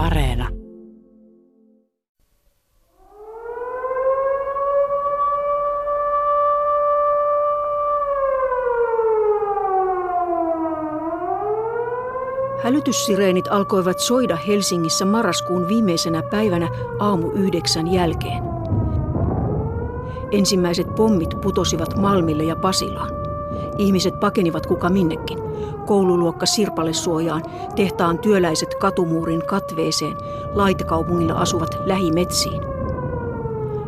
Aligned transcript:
Areena. 0.00 0.48
Hälytyssireenit 12.62 13.48
alkoivat 13.50 13.98
soida 13.98 14.36
Helsingissä 14.36 15.04
marraskuun 15.04 15.68
viimeisenä 15.68 16.22
päivänä 16.22 16.68
aamu 16.98 17.30
yhdeksän 17.30 17.92
jälkeen. 17.92 18.42
Ensimmäiset 20.30 20.94
pommit 20.94 21.40
putosivat 21.40 21.96
Malmille 21.96 22.44
ja 22.44 22.56
Pasilaan. 22.56 23.10
Ihmiset 23.78 24.20
pakenivat 24.20 24.66
kuka 24.66 24.88
minnekin. 24.88 25.49
Koululuokka 25.90 26.46
Sirpalesuojaan, 26.46 27.42
tehtaan 27.76 28.18
työläiset 28.18 28.74
katumuurin 28.74 29.46
katveeseen, 29.46 30.16
laitekaupungilla 30.54 31.32
asuvat 31.34 31.76
lähimetsiin. 31.86 32.62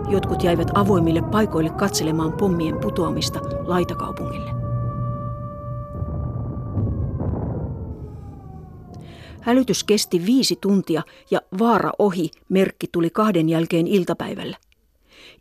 Jotkut 0.08 0.42
jäivät 0.42 0.68
avoimille 0.74 1.22
paikoille 1.22 1.70
katselemaan 1.70 2.32
pommien 2.32 2.78
putoamista 2.78 3.40
laitakaupungille. 3.64 4.50
Hälytys 9.40 9.84
kesti 9.84 10.26
viisi 10.26 10.58
tuntia 10.60 11.02
ja 11.30 11.40
vaara 11.58 11.92
ohi 11.98 12.30
merkki 12.48 12.86
tuli 12.92 13.10
kahden 13.10 13.48
jälkeen 13.48 13.86
iltapäivällä. 13.86 14.56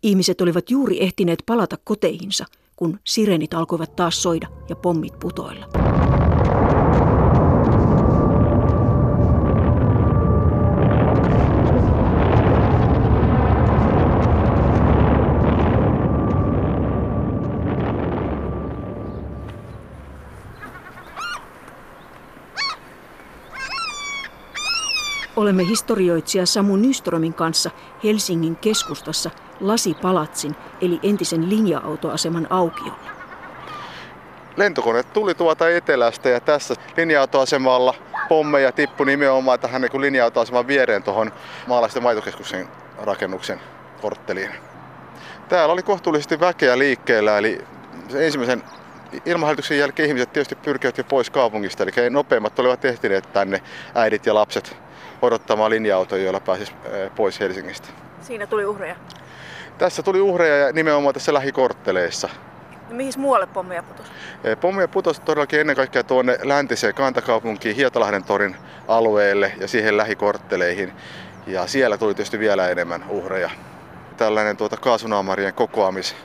Ihmiset 0.04 0.42
olivat 0.42 0.70
juuri 0.72 1.04
ehtineet 1.04 1.44
palata 1.46 1.78
koteihinsa, 1.84 2.46
kun 2.76 3.00
sirenit 3.04 3.54
alkoivat 3.54 3.96
taas 3.96 4.24
soida 4.24 4.48
ja 4.70 4.76
pommit 4.76 5.20
putoilla. 5.20 5.68
Olemme 25.42 25.68
historioitsija 25.68 26.46
Samu 26.46 26.76
Nyströmin 26.76 27.34
kanssa 27.34 27.72
Helsingin 28.04 28.56
keskustassa 28.56 29.32
Lasipalatsin 29.60 30.56
eli 30.82 31.00
entisen 31.04 31.50
linja-autoaseman 31.50 32.48
aukiolla. 32.50 33.12
Lentokone 34.58 35.04
tuli 35.04 35.36
tuolta 35.36 35.70
etelästä 35.70 36.30
ja 36.30 36.40
tässä 36.40 36.76
linja-autoasemalla 36.98 37.94
pommeja 38.30 38.72
tippui 38.72 39.06
nimenomaan 39.06 39.60
tähän 39.60 39.82
niin 39.82 40.02
linja-autoaseman 40.02 40.68
viereen 40.68 41.04
tuohon 41.04 41.32
maalaisten 41.68 42.04
maitokeskuksen 42.04 42.68
rakennuksen 42.98 43.62
kortteliin. 44.02 44.52
Täällä 45.50 45.74
oli 45.74 45.84
kohtuullisesti 45.84 46.40
väkeä 46.40 46.78
liikkeellä, 46.78 47.38
eli 47.38 47.62
ensimmäisen 48.16 48.64
ilmahälytyksen 49.26 49.78
jälkeen 49.78 50.08
ihmiset 50.08 50.34
tietysti 50.34 50.56
pyrkivät 50.56 50.98
jo 50.98 51.04
pois 51.04 51.30
kaupungista, 51.30 51.84
eli 51.84 52.10
nopeimmat 52.10 52.60
olivat 52.60 52.86
ehtineet 52.86 53.34
tänne 53.34 53.62
äidit 53.96 54.26
ja 54.26 54.34
lapset 54.34 54.91
odottamaan 55.22 55.72
linja-autoja, 55.72 56.24
joilla 56.24 56.40
pääsisi 56.40 56.74
pois 57.16 57.40
Helsingistä. 57.40 57.88
Siinä 58.22 58.48
tuli 58.48 58.66
uhreja? 58.66 58.96
Tässä 59.78 60.04
tuli 60.04 60.22
uhreja 60.22 60.58
ja 60.58 60.72
nimenomaan 60.72 61.14
tässä 61.14 61.34
lähikortteleissa. 61.34 62.30
No 62.90 62.96
mihin 62.96 63.14
muualle 63.18 63.48
pommeja 63.48 63.84
putosi? 63.84 64.12
Pommeja 64.62 64.88
putosi 64.88 65.22
todellakin 65.22 65.60
ennen 65.60 65.76
kaikkea 65.76 66.04
tuonne 66.04 66.38
läntiseen 66.44 66.94
kantakaupunkiin 66.94 67.76
Hietalahden 67.76 68.24
torin 68.24 68.56
alueelle 68.88 69.54
ja 69.60 69.68
siihen 69.68 69.98
lähikortteleihin. 69.98 70.94
Ja 71.48 71.68
siellä 71.68 71.98
tuli 71.98 72.14
tietysti 72.14 72.40
vielä 72.40 72.70
enemmän 72.70 73.06
uhreja. 73.10 73.50
Tällainen 74.18 74.58
tuota 74.58 74.78
kaasunaamarien 74.78 75.54
kokoamis 75.54 76.16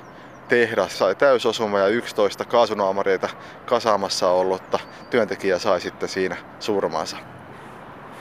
tehdas 0.48 0.98
sai 0.98 1.14
täysosuma 1.14 1.78
ja 1.78 1.88
11 1.88 2.44
kaasunaamareita 2.44 3.28
kasaamassa 3.66 4.30
ollutta 4.30 4.78
työntekijä 5.10 5.58
sai 5.58 5.80
sitten 5.80 6.08
siinä 6.08 6.36
surmansa. 6.60 7.16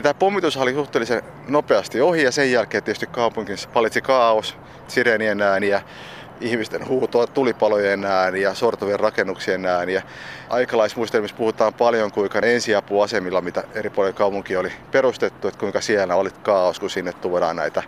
Tämä 0.05 0.13
pommitus 0.13 0.57
oli 0.57 0.73
suhteellisen 0.73 1.21
nopeasti 1.47 2.01
ohi 2.01 2.23
ja 2.23 2.31
sen 2.31 2.51
jälkeen 2.51 2.83
tietysti 2.83 3.07
kaupunkissa 3.07 3.69
palitsi 3.73 4.01
kaos, 4.01 4.57
sireenien 4.87 5.41
ääniä, 5.41 5.81
ihmisten 6.41 6.87
huutoa, 6.87 7.27
tulipalojen 7.27 8.05
ääniä, 8.05 8.53
sortuvien 8.53 8.99
rakennuksien 8.99 9.65
ääniä. 9.65 10.03
Aikalaismuistelmissa 10.49 11.37
puhutaan 11.37 11.73
paljon, 11.73 12.11
kuinka 12.11 12.39
ensiapuasemilla, 12.39 13.41
mitä 13.41 13.63
eri 13.73 13.89
puolilla 13.89 14.17
kaupunki 14.17 14.57
oli 14.57 14.71
perustettu, 14.91 15.47
että 15.47 15.59
kuinka 15.59 15.81
siellä 15.81 16.15
oli 16.15 16.29
kaos, 16.43 16.79
kun 16.79 16.89
sinne 16.89 17.13
tuodaan 17.13 17.55
näitä 17.55 17.83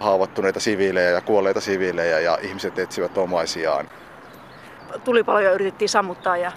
haavoittuneita 0.00 0.60
siviilejä 0.60 1.10
ja 1.10 1.20
kuolleita 1.20 1.60
siviilejä 1.60 2.20
ja 2.20 2.38
ihmiset 2.42 2.78
etsivät 2.78 3.18
omaisiaan. 3.18 3.88
Tulipaloja 5.04 5.52
yritettiin 5.52 5.88
sammuttaa 5.88 6.36
ja 6.36 6.52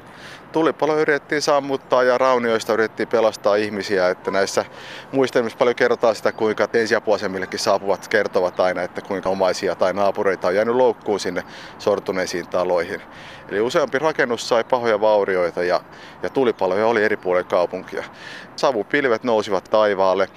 tulipalo 0.54 1.00
yritettiin 1.00 1.42
sammuttaa 1.42 2.04
ja 2.04 2.18
raunioista 2.18 2.74
yritettiin 2.74 3.08
pelastaa 3.08 3.56
ihmisiä. 3.56 4.10
Että 4.10 4.32
näissä 4.32 4.66
muistelmissa 5.12 5.58
paljon 5.58 5.76
kerrotaan 5.76 6.16
sitä, 6.16 6.32
kuinka 6.32 6.68
ensiapuasemillekin 6.74 7.60
saapuvat 7.60 8.08
kertovat 8.08 8.60
aina, 8.60 8.82
että 8.82 9.02
kuinka 9.02 9.30
omaisia 9.30 9.76
tai 9.76 9.94
naapureita 9.94 10.48
on 10.48 10.56
jäänyt 10.56 10.76
loukkuun 10.76 11.20
sinne 11.20 11.44
sortuneisiin 11.80 12.48
taloihin. 12.48 13.02
Eli 13.50 13.62
useampi 13.62 14.00
rakennus 14.00 14.50
sai 14.50 14.64
pahoja 14.64 15.02
vaurioita 15.02 15.64
ja, 15.64 15.82
ja 16.24 16.30
tulipaloja 16.30 16.88
oli 16.88 17.04
eri 17.04 17.18
puolilla 17.18 17.50
kaupunkia. 17.50 18.04
Savupilvet 18.56 19.24
nousivat 19.24 19.64
taivaalle. 19.64 20.28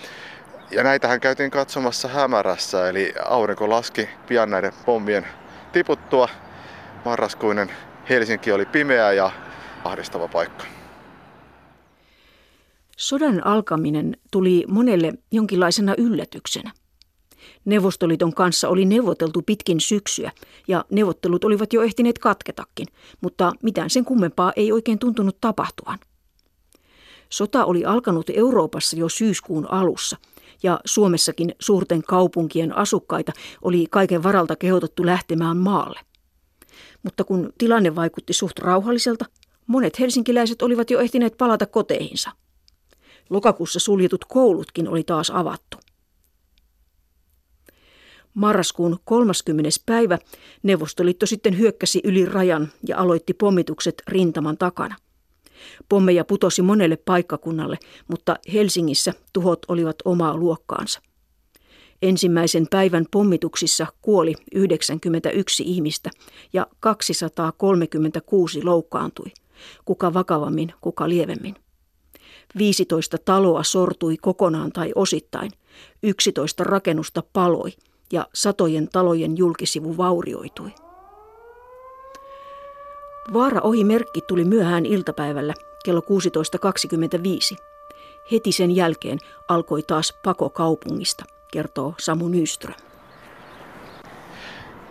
Ja 0.71 0.83
näitähän 0.83 1.21
käytiin 1.21 1.51
katsomassa 1.51 2.09
hämärässä, 2.09 2.89
eli 2.89 3.15
aurinko 3.25 3.71
laski 3.71 4.09
pian 4.29 4.51
näiden 4.51 4.73
pommien 4.87 5.27
tiputtua. 5.73 6.29
Marraskuinen 7.05 7.71
Helsinki 8.09 8.53
oli 8.53 8.67
pimeä 8.67 9.13
ja 9.13 9.31
ahdistava 9.87 10.29
paikka. 10.29 10.65
Sodan 12.97 13.47
alkaminen 13.47 14.17
tuli 14.31 14.65
monelle 14.69 15.13
jonkinlaisena 15.33 15.95
yllätyksenä. 15.99 16.73
Neuvostoliiton 17.65 18.35
kanssa 18.35 18.69
oli 18.69 18.85
neuvoteltu 18.85 19.43
pitkin 19.43 19.81
syksyä 19.81 20.33
ja 20.69 20.85
neuvottelut 20.91 21.45
olivat 21.45 21.73
jo 21.73 21.83
ehtineet 21.83 22.19
katketakin, 22.19 22.87
mutta 23.21 23.53
mitään 23.63 23.91
sen 23.91 24.05
kummempaa 24.05 24.53
ei 24.57 24.73
oikein 24.73 24.99
tuntunut 24.99 25.41
tapahtuvan. 25.41 25.99
Sota 27.31 27.65
oli 27.65 27.85
alkanut 27.85 28.31
Euroopassa 28.35 28.97
jo 28.97 29.09
syyskuun 29.09 29.71
alussa 29.71 30.17
ja 30.63 30.81
Suomessakin 30.85 31.55
suurten 31.61 32.03
kaupunkien 32.03 32.77
asukkaita 32.77 33.33
oli 33.63 33.87
kaiken 33.91 34.23
varalta 34.23 34.57
kehotettu 34.57 35.07
lähtemään 35.07 35.57
maalle. 35.57 36.01
Mutta 37.03 37.25
kun 37.25 37.53
tilanne 37.59 37.95
vaikutti 37.95 38.33
suht 38.33 38.59
rauhalliselta, 38.59 39.25
Monet 39.67 39.99
helsinkiläiset 39.99 40.63
olivat 40.63 40.91
jo 40.91 41.01
ehtineet 41.01 41.37
palata 41.37 41.67
koteihinsa. 41.67 42.31
Lokakuussa 43.31 43.79
suljetut 43.79 44.25
koulutkin 44.25 44.89
oli 44.89 45.05
taas 45.05 45.31
avattu. 45.31 45.77
Marraskuun 48.35 48.99
30. 49.05 49.71
päivä 49.87 50.19
Neuvostoliitto 50.63 51.27
sitten 51.27 51.59
hyökkäsi 51.59 52.01
yli 52.05 52.25
rajan 52.25 52.73
ja 52.89 52.99
aloitti 52.99 53.35
pommitukset 53.35 54.03
rintaman 54.09 54.59
takana. 54.59 54.97
Pommeja 55.89 56.25
putosi 56.25 56.63
monelle 56.63 56.97
paikkakunnalle, 56.97 57.79
mutta 58.09 58.37
Helsingissä 58.53 59.13
tuhot 59.33 59.59
olivat 59.69 59.97
omaa 60.05 60.37
luokkaansa. 60.37 61.01
Ensimmäisen 62.03 62.67
päivän 62.71 63.07
pommituksissa 63.11 63.87
kuoli 64.03 64.35
91 64.55 65.63
ihmistä 65.67 66.11
ja 66.53 66.67
236 66.81 68.63
loukkaantui– 68.63 69.33
kuka 69.85 70.15
vakavammin, 70.15 70.73
kuka 70.81 71.09
lievemmin. 71.09 71.57
15 72.59 73.19
taloa 73.25 73.63
sortui 73.63 74.17
kokonaan 74.17 74.73
tai 74.73 74.93
osittain, 74.95 75.51
11 76.03 76.65
rakennusta 76.65 77.23
paloi 77.33 77.71
ja 78.13 78.27
satojen 78.35 78.89
talojen 78.89 79.37
julkisivu 79.37 79.97
vaurioitui. 79.97 80.71
Vaara 83.33 83.61
ohi 83.61 83.85
merkki 83.85 84.21
tuli 84.21 84.45
myöhään 84.45 84.87
iltapäivällä 84.87 85.55
kello 85.85 86.01
16.25. 86.01 87.57
Heti 88.33 88.53
sen 88.53 88.77
jälkeen 88.77 89.19
alkoi 89.49 89.83
taas 89.83 90.15
pako 90.25 90.51
kaupungista, 90.51 91.25
kertoo 91.53 91.95
Samu 91.99 92.29
Nyström 92.29 92.96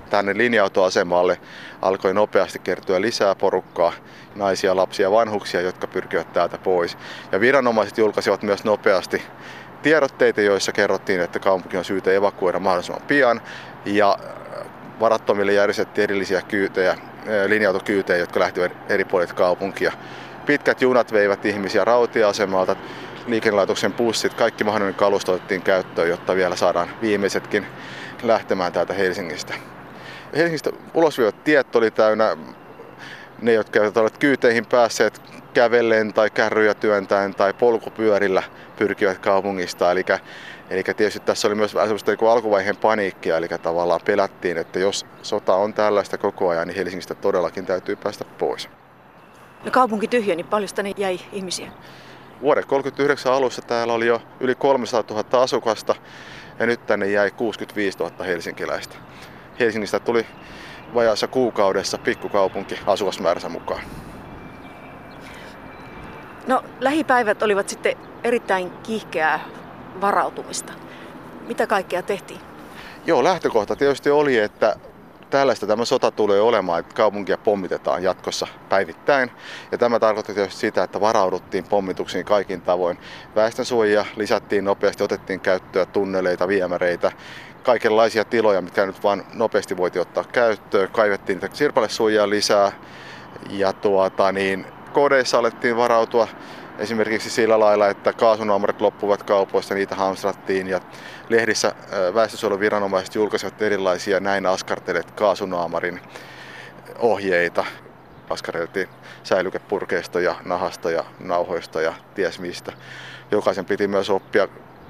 tänne 0.10 0.38
linja-autoasemalle 0.38 1.40
alkoi 1.82 2.14
nopeasti 2.14 2.60
kertyä 2.60 3.02
lisää 3.02 3.36
porukkaa, 3.36 3.94
naisia, 4.36 4.76
lapsia 4.76 5.06
ja 5.06 5.12
vanhuksia, 5.12 5.62
jotka 5.62 5.88
pyrkivät 5.88 6.34
täältä 6.34 6.58
pois. 6.58 6.98
Ja 7.32 7.40
viranomaiset 7.40 7.98
julkaisivat 7.98 8.44
myös 8.44 8.64
nopeasti 8.64 9.22
tiedotteita, 9.82 10.42
joissa 10.42 10.72
kerrottiin, 10.72 11.22
että 11.22 11.40
kaupunki 11.40 11.78
on 11.78 11.86
syytä 11.86 12.12
evakuoida 12.12 12.60
mahdollisimman 12.60 13.08
pian. 13.08 13.42
Ja 13.86 14.18
varattomille 15.00 15.54
järjestettiin 15.54 16.04
erillisiä 16.04 16.42
kyytejä, 16.42 16.98
linja-autokyytejä, 17.48 18.20
jotka 18.20 18.40
lähtivät 18.40 18.72
eri 18.90 19.06
puolit 19.06 19.34
kaupunkia. 19.34 19.92
Pitkät 20.46 20.82
junat 20.82 21.12
veivät 21.12 21.46
ihmisiä 21.46 21.86
rautiasemalta 21.86 22.76
liikennelaitoksen 23.28 23.94
bussit, 23.94 24.34
kaikki 24.34 24.64
mahdollinen 24.64 25.00
kalusto 25.00 25.34
otettiin 25.34 25.62
käyttöön, 25.62 26.10
jotta 26.10 26.36
vielä 26.36 26.56
saadaan 26.56 26.90
viimeisetkin 27.02 27.66
lähtemään 28.24 28.74
täältä 28.74 28.94
Helsingistä. 28.94 29.54
Helsingistä 30.36 30.70
ulosviot 30.94 31.44
tiet 31.44 31.76
oli 31.76 31.92
täynnä 31.92 32.38
ne, 33.42 33.54
jotka 33.54 33.80
eivät 33.80 33.98
ole 33.98 34.10
kyyteihin 34.20 34.66
päässeet 34.66 35.22
kävellen 35.54 36.14
tai 36.14 36.30
kärryjä 36.30 36.74
työntäen 36.74 37.36
tai 37.36 37.54
polkupyörillä 37.54 38.44
pyrkivät 38.78 39.18
kaupungista. 39.18 39.92
Eli, 39.92 40.06
eli 40.70 40.84
tietysti 40.84 41.20
tässä 41.20 41.48
oli 41.48 41.56
myös 41.56 41.76
vähän 41.76 41.88
sellaista 41.88 42.12
niin 42.12 42.32
alkuvaiheen 42.32 42.78
paniikkia, 42.78 43.38
eli 43.38 43.48
tavallaan 43.48 44.02
pelättiin, 44.06 44.58
että 44.58 44.80
jos 44.80 45.06
sota 45.22 45.56
on 45.56 45.74
tällaista 45.74 46.18
koko 46.18 46.50
ajan, 46.50 46.68
niin 46.68 46.76
Helsingistä 46.76 47.16
todellakin 47.16 47.66
täytyy 47.66 47.96
päästä 47.96 48.26
pois. 48.26 48.70
No 49.66 49.72
kaupunki 49.72 50.08
tyhjeni, 50.08 50.44
paljon 50.44 50.70
tänne 50.76 50.94
jäi 50.98 51.20
ihmisiä? 51.32 51.72
Vuoden 52.42 52.64
1939 52.64 53.34
alussa 53.34 53.62
täällä 53.62 53.94
oli 53.94 54.08
jo 54.08 54.22
yli 54.40 54.56
300 54.56 55.16
000 55.24 55.44
asukasta 55.44 55.96
ja 56.60 56.66
nyt 56.66 56.86
tänne 56.86 57.08
jäi 57.08 57.32
65 57.32 57.98
000 57.98 58.24
helsinkiläistä. 58.24 58.96
Helsingistä 59.60 60.00
tuli 60.00 60.26
vajaassa 60.94 61.28
kuukaudessa 61.28 61.98
pikkukaupunki 61.98 62.80
asukasmääränsä 62.86 63.50
mukaan. 63.50 63.82
No 66.48 66.64
lähipäivät 66.80 67.44
olivat 67.44 67.70
sitten 67.70 67.96
erittäin 68.24 68.72
kiihkeää 68.72 69.40
varautumista. 70.02 70.74
Mitä 71.48 71.68
kaikkea 71.68 72.02
tehtiin? 72.02 72.40
Joo, 73.06 73.24
lähtökohta 73.24 73.76
tietysti 73.76 74.10
oli, 74.10 74.38
että 74.38 74.76
tällaista 75.30 75.68
tämä 75.68 75.86
sota 75.86 76.12
tulee 76.12 76.42
olemaan, 76.42 76.80
että 76.80 76.96
kaupunkia 76.96 77.38
pommitetaan 77.38 78.04
jatkossa 78.04 78.48
päivittäin. 78.70 79.32
Ja 79.72 79.78
tämä 79.78 80.00
tarkoittaa 80.00 80.36
tietysti 80.36 80.60
sitä, 80.60 80.84
että 80.84 81.02
varauduttiin 81.02 81.64
pommituksiin 81.64 82.26
kaikin 82.26 82.62
tavoin. 82.62 82.98
Väestönsuojia 83.36 84.06
lisättiin 84.16 84.66
nopeasti, 84.66 85.04
otettiin 85.04 85.40
käyttöön 85.40 85.88
tunneleita, 85.88 86.48
viemäreitä, 86.48 87.12
kaikenlaisia 87.66 88.26
tiloja, 88.26 88.62
mitkä 88.62 88.86
nyt 88.86 89.04
vaan 89.04 89.24
nopeasti 89.34 89.78
voitiin 89.78 90.02
ottaa 90.02 90.24
käyttöön. 90.24 90.90
Kaivettiin 90.92 91.40
sirpalesuojia 91.54 92.30
lisää 92.30 92.72
ja 93.50 93.74
tuota, 93.74 94.32
niin, 94.32 94.66
kodeissa 94.94 95.38
alettiin 95.40 95.78
varautua 95.78 96.28
esimerkiksi 96.80 97.30
sillä 97.30 97.60
lailla, 97.60 97.88
että 97.88 98.14
kaasunaamarit 98.14 98.82
loppuvat 98.82 99.24
kaupoista, 99.24 99.74
niitä 99.74 99.96
hamstrattiin 99.96 100.68
ja 100.68 100.82
lehdissä 101.30 101.76
väestönsuojeluviranomaiset 102.14 103.16
julkaisivat 103.16 103.62
erilaisia 103.62 104.20
näin 104.20 104.46
askartelet 104.46 105.12
kaasunaamarin 105.12 106.02
ohjeita. 107.00 107.66
Askarteltiin 108.30 108.90
säilykepurkeista 109.24 110.20
ja 110.20 110.36
nahasta 110.46 110.92
ja 110.92 111.04
nauhoista 111.20 111.82
ja 111.82 111.94
ties 112.16 112.40
mistä. 112.40 112.72
Jokaisen 113.32 113.66
piti 113.66 113.88
myös 113.88 114.10
oppia 114.10 114.48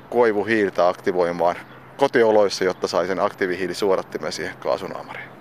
koivuhiiltä 0.10 0.88
aktivoimaan 0.88 1.56
kotioloissa, 1.98 2.64
jotta 2.64 2.88
sai 2.88 3.08
sen 3.08 3.20
aktiivihiilisuodattimen 3.20 4.32
siihen 4.32 4.58
kaasunaamariin. 4.58 5.36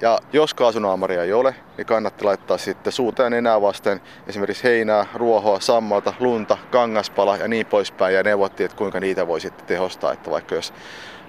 Ja 0.00 0.18
jos 0.32 0.54
kaasunaamaria 0.54 1.22
ei 1.22 1.32
ole, 1.32 1.54
niin 1.76 1.86
kannatti 1.86 2.24
laittaa 2.24 2.58
sitten 2.58 2.92
suuteen 2.92 3.32
enää 3.32 3.60
vasten 3.60 4.00
esimerkiksi 4.26 4.64
heinää, 4.64 5.06
ruohoa, 5.14 5.60
sammalta, 5.60 6.14
lunta, 6.20 6.58
kangaspala 6.70 7.36
ja 7.36 7.48
niin 7.48 7.66
poispäin. 7.66 8.14
Ja 8.14 8.22
neuvottiin, 8.22 8.64
että 8.64 8.76
kuinka 8.76 9.00
niitä 9.00 9.26
voi 9.26 9.40
sitten 9.40 9.66
tehostaa, 9.66 10.12
että 10.12 10.30
vaikka 10.30 10.54
jos 10.54 10.74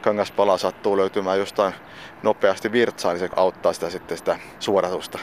kangaspala 0.02 0.58
sattuu 0.58 0.98
löytymään 0.98 1.40
jostain 1.40 1.74
nopeasti 2.24 2.72
virtsaa, 2.72 3.14
niin 3.14 3.20
se 3.20 3.30
auttaa 3.36 3.74
sitä 3.74 3.90
sitten 3.90 4.18
sitä 4.18 4.40
suoratusta. 4.60 5.20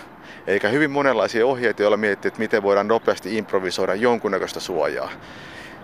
Eikä 0.46 0.68
hyvin 0.68 0.90
monenlaisia 0.90 1.46
ohjeita, 1.46 1.82
joilla 1.82 1.96
miettii, 1.96 2.28
että 2.28 2.40
miten 2.40 2.62
voidaan 2.62 2.88
nopeasti 2.88 3.36
improvisoida 3.36 3.94
jonkunnäköistä 3.94 4.60
suojaa. 4.60 5.10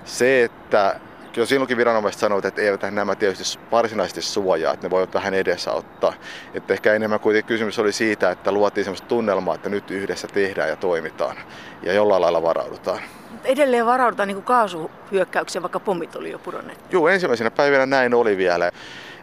Se, 0.04 0.44
että 0.44 1.00
jo 1.36 1.46
silloinkin 1.46 1.76
viranomaiset 1.76 2.20
sanoivat, 2.20 2.44
että 2.44 2.62
eivät 2.62 2.82
nämä 2.90 3.14
tietysti 3.14 3.58
varsinaisesti 3.72 4.22
suojaa, 4.22 4.72
että 4.74 4.86
ne 4.86 4.90
voivat 4.90 5.14
vähän 5.14 5.34
edesauttaa. 5.34 6.12
Että 6.54 6.74
ehkä 6.74 6.94
enemmän 6.94 7.20
kuitenkin 7.20 7.48
kysymys 7.48 7.78
oli 7.78 7.92
siitä, 7.92 8.30
että 8.30 8.52
luotiin 8.52 8.84
sellaista 8.84 9.08
tunnelmaa, 9.08 9.54
että 9.54 9.68
nyt 9.68 9.90
yhdessä 9.90 10.28
tehdään 10.28 10.68
ja 10.68 10.76
toimitaan 10.76 11.36
ja 11.82 11.92
jollain 11.92 12.22
lailla 12.22 12.42
varaudutaan. 12.42 13.00
Edelleen 13.44 13.86
varaudutaan 13.86 14.28
niin 14.28 14.36
kuin 14.36 14.44
kaasuhyökkäyksiä, 14.44 15.62
vaikka 15.62 15.80
pommit 15.80 16.16
oli 16.16 16.30
jo 16.30 16.38
pudonneet. 16.38 16.78
Joo, 16.90 17.08
ensimmäisenä 17.08 17.50
päivänä 17.50 17.86
näin 17.86 18.14
oli 18.14 18.36
vielä. 18.36 18.70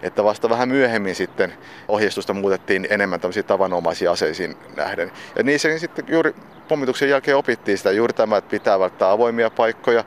Että 0.01 0.23
vasta 0.23 0.49
vähän 0.49 0.69
myöhemmin 0.69 1.15
sitten 1.15 1.53
ohjeistusta 1.87 2.33
muutettiin 2.33 2.87
enemmän 2.89 3.19
tämmöisiin 3.19 3.45
tavanomaisiin 3.45 4.11
aseisiin 4.11 4.57
nähden. 4.75 5.11
Ja 5.35 5.43
niissä 5.43 5.79
sitten 5.79 6.05
juuri 6.07 6.35
pommituksen 6.67 7.09
jälkeen 7.09 7.37
opittiin 7.37 7.77
sitä 7.77 7.91
juuri 7.91 8.13
tämä, 8.13 8.37
että 8.37 8.49
pitää 8.49 8.79
välttää 8.79 9.11
avoimia 9.11 9.49
paikkoja, 9.49 10.03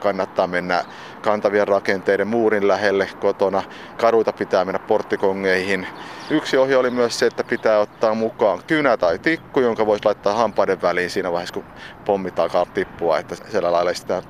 kannattaa 0.00 0.46
mennä 0.46 0.84
kantavien 1.22 1.68
rakenteiden 1.68 2.26
muurin 2.28 2.68
lähelle 2.68 3.08
kotona. 3.20 3.62
Kaduita 3.96 4.32
pitää 4.32 4.64
mennä 4.64 4.78
porttikongeihin. 4.78 5.86
Yksi 6.30 6.56
ohje 6.56 6.76
oli 6.76 6.90
myös 6.90 7.18
se, 7.18 7.26
että 7.26 7.44
pitää 7.44 7.78
ottaa 7.78 8.14
mukaan 8.14 8.60
kynä 8.66 8.96
tai 8.96 9.18
tikku, 9.18 9.60
jonka 9.60 9.86
voisi 9.86 10.04
laittaa 10.04 10.34
hampaiden 10.34 10.82
väliin 10.82 11.10
siinä 11.10 11.32
vaiheessa, 11.32 11.54
kun 11.54 11.64
pommi 12.04 12.32
alkaa 12.36 12.66
tippua, 12.66 13.18
että 13.18 13.36
siellä 13.48 13.72
lailla 13.72 13.94
sitä 13.94 14.22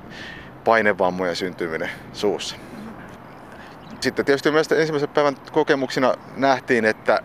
painevammojen 0.63 1.35
syntyminen 1.35 1.89
suussa. 2.13 2.55
Sitten 4.01 4.25
tietysti 4.25 4.51
myös 4.51 4.71
ensimmäisen 4.71 5.09
päivän 5.09 5.35
kokemuksina 5.51 6.13
nähtiin, 6.35 6.85
että 6.85 7.19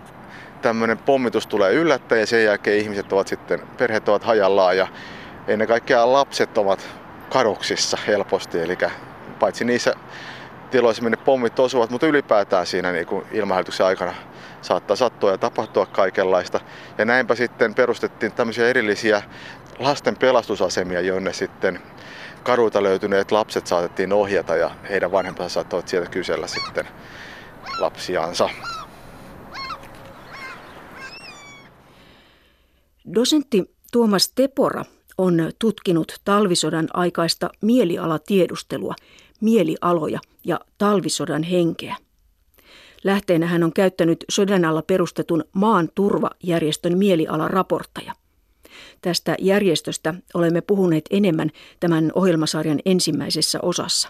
tämmöinen 0.62 0.98
pommitus 0.98 1.46
tulee 1.46 1.72
yllättäen 1.72 2.20
ja 2.20 2.26
sen 2.26 2.44
jälkeen 2.44 2.78
ihmiset 2.78 3.12
ovat 3.12 3.28
sitten, 3.28 3.62
perheet 3.78 4.08
ovat 4.08 4.24
hajallaan 4.24 4.76
ja 4.76 4.86
ennen 5.48 5.68
kaikkea 5.68 6.12
lapset 6.12 6.58
ovat 6.58 6.88
kadoksissa 7.30 7.98
helposti, 8.06 8.60
eli 8.60 8.78
paitsi 9.38 9.64
niissä 9.64 9.94
tiloissa, 10.70 11.02
minne 11.02 11.16
pommit 11.16 11.58
osuvat, 11.58 11.90
mutta 11.90 12.06
ylipäätään 12.06 12.66
siinä 12.66 12.92
niin 12.92 13.06
kuin 13.06 13.26
ilmahälytyksen 13.32 13.86
aikana 13.86 14.14
saattaa 14.62 14.96
sattua 14.96 15.30
ja 15.30 15.38
tapahtua 15.38 15.86
kaikenlaista. 15.86 16.60
Ja 16.98 17.04
näinpä 17.04 17.34
sitten 17.34 17.74
perustettiin 17.74 18.32
tämmöisiä 18.32 18.68
erillisiä 18.68 19.22
lasten 19.78 20.16
pelastusasemia, 20.16 21.00
jonne 21.00 21.32
sitten 21.32 21.80
kaduilta 22.42 22.82
löytyneet 22.82 23.32
lapset 23.32 23.66
saatettiin 23.66 24.12
ohjata 24.12 24.56
ja 24.56 24.70
heidän 24.90 25.12
vanhempansa 25.12 25.54
saattoivat 25.54 25.88
sieltä 25.88 26.10
kysellä 26.10 26.46
sitten 26.46 26.88
lapsiansa. 27.78 28.50
Dosentti 33.14 33.76
Tuomas 33.92 34.28
Tepora 34.28 34.84
on 35.18 35.50
tutkinut 35.58 36.20
talvisodan 36.24 36.88
aikaista 36.94 37.50
mielialatiedustelua, 37.62 38.94
mielialoja 39.40 40.20
ja 40.44 40.60
talvisodan 40.78 41.42
henkeä. 41.42 41.96
Lähteenä 43.04 43.46
hän 43.46 43.64
on 43.64 43.72
käyttänyt 43.72 44.24
sodan 44.28 44.64
alla 44.64 44.82
perustetun 44.82 45.44
maan 45.52 45.88
turvajärjestön 45.94 46.98
mielialaraportteja. 46.98 48.12
Tästä 49.02 49.36
järjestöstä 49.40 50.14
olemme 50.34 50.60
puhuneet 50.60 51.04
enemmän 51.10 51.50
tämän 51.80 52.12
ohjelmasarjan 52.14 52.80
ensimmäisessä 52.84 53.58
osassa. 53.62 54.08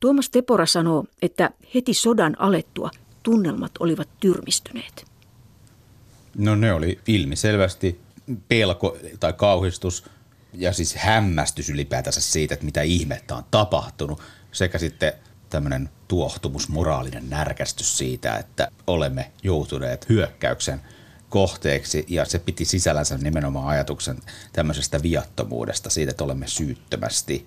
Tuomas 0.00 0.30
Tepora 0.30 0.66
sanoo, 0.66 1.04
että 1.22 1.50
heti 1.74 1.94
sodan 1.94 2.36
alettua 2.40 2.90
tunnelmat 3.22 3.72
olivat 3.80 4.08
tyrmistyneet. 4.20 5.04
No 6.38 6.54
ne 6.54 6.72
oli 6.72 6.98
ilmiselvästi 7.06 8.00
pelko 8.48 8.98
tai 9.20 9.32
kauhistus 9.32 10.04
ja 10.52 10.72
siis 10.72 10.94
hämmästys 10.94 11.70
ylipäätänsä 11.70 12.20
siitä, 12.20 12.54
että 12.54 12.64
mitä 12.64 12.82
ihmettä 12.82 13.36
on 13.36 13.44
tapahtunut 13.50 14.22
sekä 14.52 14.78
sitten 14.78 15.12
tämmöinen 15.50 15.90
tuohtumus, 16.08 16.68
moraalinen 16.68 17.30
närkästys 17.30 17.98
siitä, 17.98 18.36
että 18.36 18.68
olemme 18.86 19.32
joutuneet 19.42 20.08
hyökkäyksen 20.08 20.80
kohteeksi. 21.28 22.04
Ja 22.08 22.24
se 22.24 22.38
piti 22.38 22.64
sisällänsä 22.64 23.18
nimenomaan 23.18 23.68
ajatuksen 23.68 24.18
tämmöisestä 24.52 25.02
viattomuudesta, 25.02 25.90
siitä, 25.90 26.10
että 26.10 26.24
olemme 26.24 26.46
syyttömästi 26.46 27.46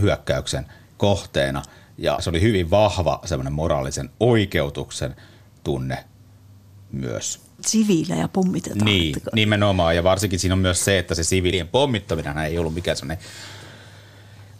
hyökkäyksen 0.00 0.66
kohteena. 0.96 1.62
Ja 1.98 2.16
se 2.20 2.30
oli 2.30 2.40
hyvin 2.40 2.70
vahva 2.70 3.20
semmoinen 3.24 3.52
moraalisen 3.52 4.10
oikeutuksen 4.20 5.16
tunne 5.64 6.04
myös 6.92 7.47
siviilejä 7.66 8.28
pommitetaan. 8.28 8.84
Niin, 8.84 9.16
että... 9.16 9.30
nimenomaan. 9.34 9.96
Ja 9.96 10.04
varsinkin 10.04 10.38
siinä 10.38 10.54
on 10.54 10.58
myös 10.58 10.84
se, 10.84 10.98
että 10.98 11.14
se 11.14 11.24
siviilien 11.24 11.68
pommittaminen 11.68 12.38
ei 12.38 12.58
ollut 12.58 12.74
mikään 12.74 12.96
sellainen 12.96 13.24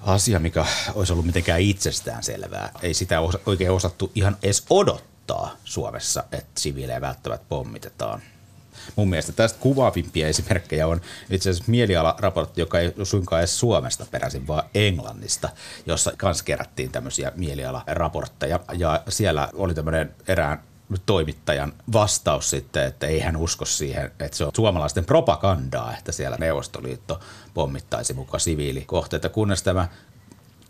asia, 0.00 0.38
mikä 0.38 0.64
olisi 0.94 1.12
ollut 1.12 1.26
mitenkään 1.26 1.60
itsestään 1.60 2.22
selvää. 2.22 2.72
Ei 2.82 2.94
sitä 2.94 3.20
oikein 3.46 3.70
osattu 3.70 4.12
ihan 4.14 4.36
edes 4.42 4.64
odottaa 4.70 5.56
Suomessa, 5.64 6.24
että 6.32 6.60
siviilejä 6.60 7.00
välttämättä 7.00 7.46
pommitetaan. 7.48 8.22
Mun 8.96 9.08
mielestä 9.08 9.32
tästä 9.32 9.58
kuvaavimpia 9.60 10.28
esimerkkejä 10.28 10.86
on 10.86 11.00
itse 11.30 11.50
asiassa 11.50 11.70
mielialaraportti, 11.70 12.60
joka 12.60 12.80
ei 12.80 12.92
suinkaan 13.02 13.40
edes 13.40 13.60
Suomesta 13.60 14.06
peräisin, 14.10 14.46
vaan 14.46 14.64
Englannista, 14.74 15.48
jossa 15.86 16.12
kanssa 16.16 16.44
kerättiin 16.44 16.92
tämmöisiä 16.92 17.32
mielialaraportteja. 17.36 18.60
Ja 18.78 19.02
siellä 19.08 19.48
oli 19.54 19.74
tämmöinen 19.74 20.14
erään 20.28 20.62
toimittajan 21.06 21.72
vastaus 21.92 22.50
sitten, 22.50 22.84
että 22.84 23.06
ei 23.06 23.20
hän 23.20 23.36
usko 23.36 23.64
siihen, 23.64 24.10
että 24.20 24.36
se 24.36 24.44
on 24.44 24.52
suomalaisten 24.56 25.04
propagandaa, 25.04 25.96
että 25.96 26.12
siellä 26.12 26.36
Neuvostoliitto 26.40 27.20
pommittaisi 27.54 28.14
mukaan 28.14 28.40
siviilikohteita, 28.40 29.28
kunnes 29.28 29.62
tämä 29.62 29.88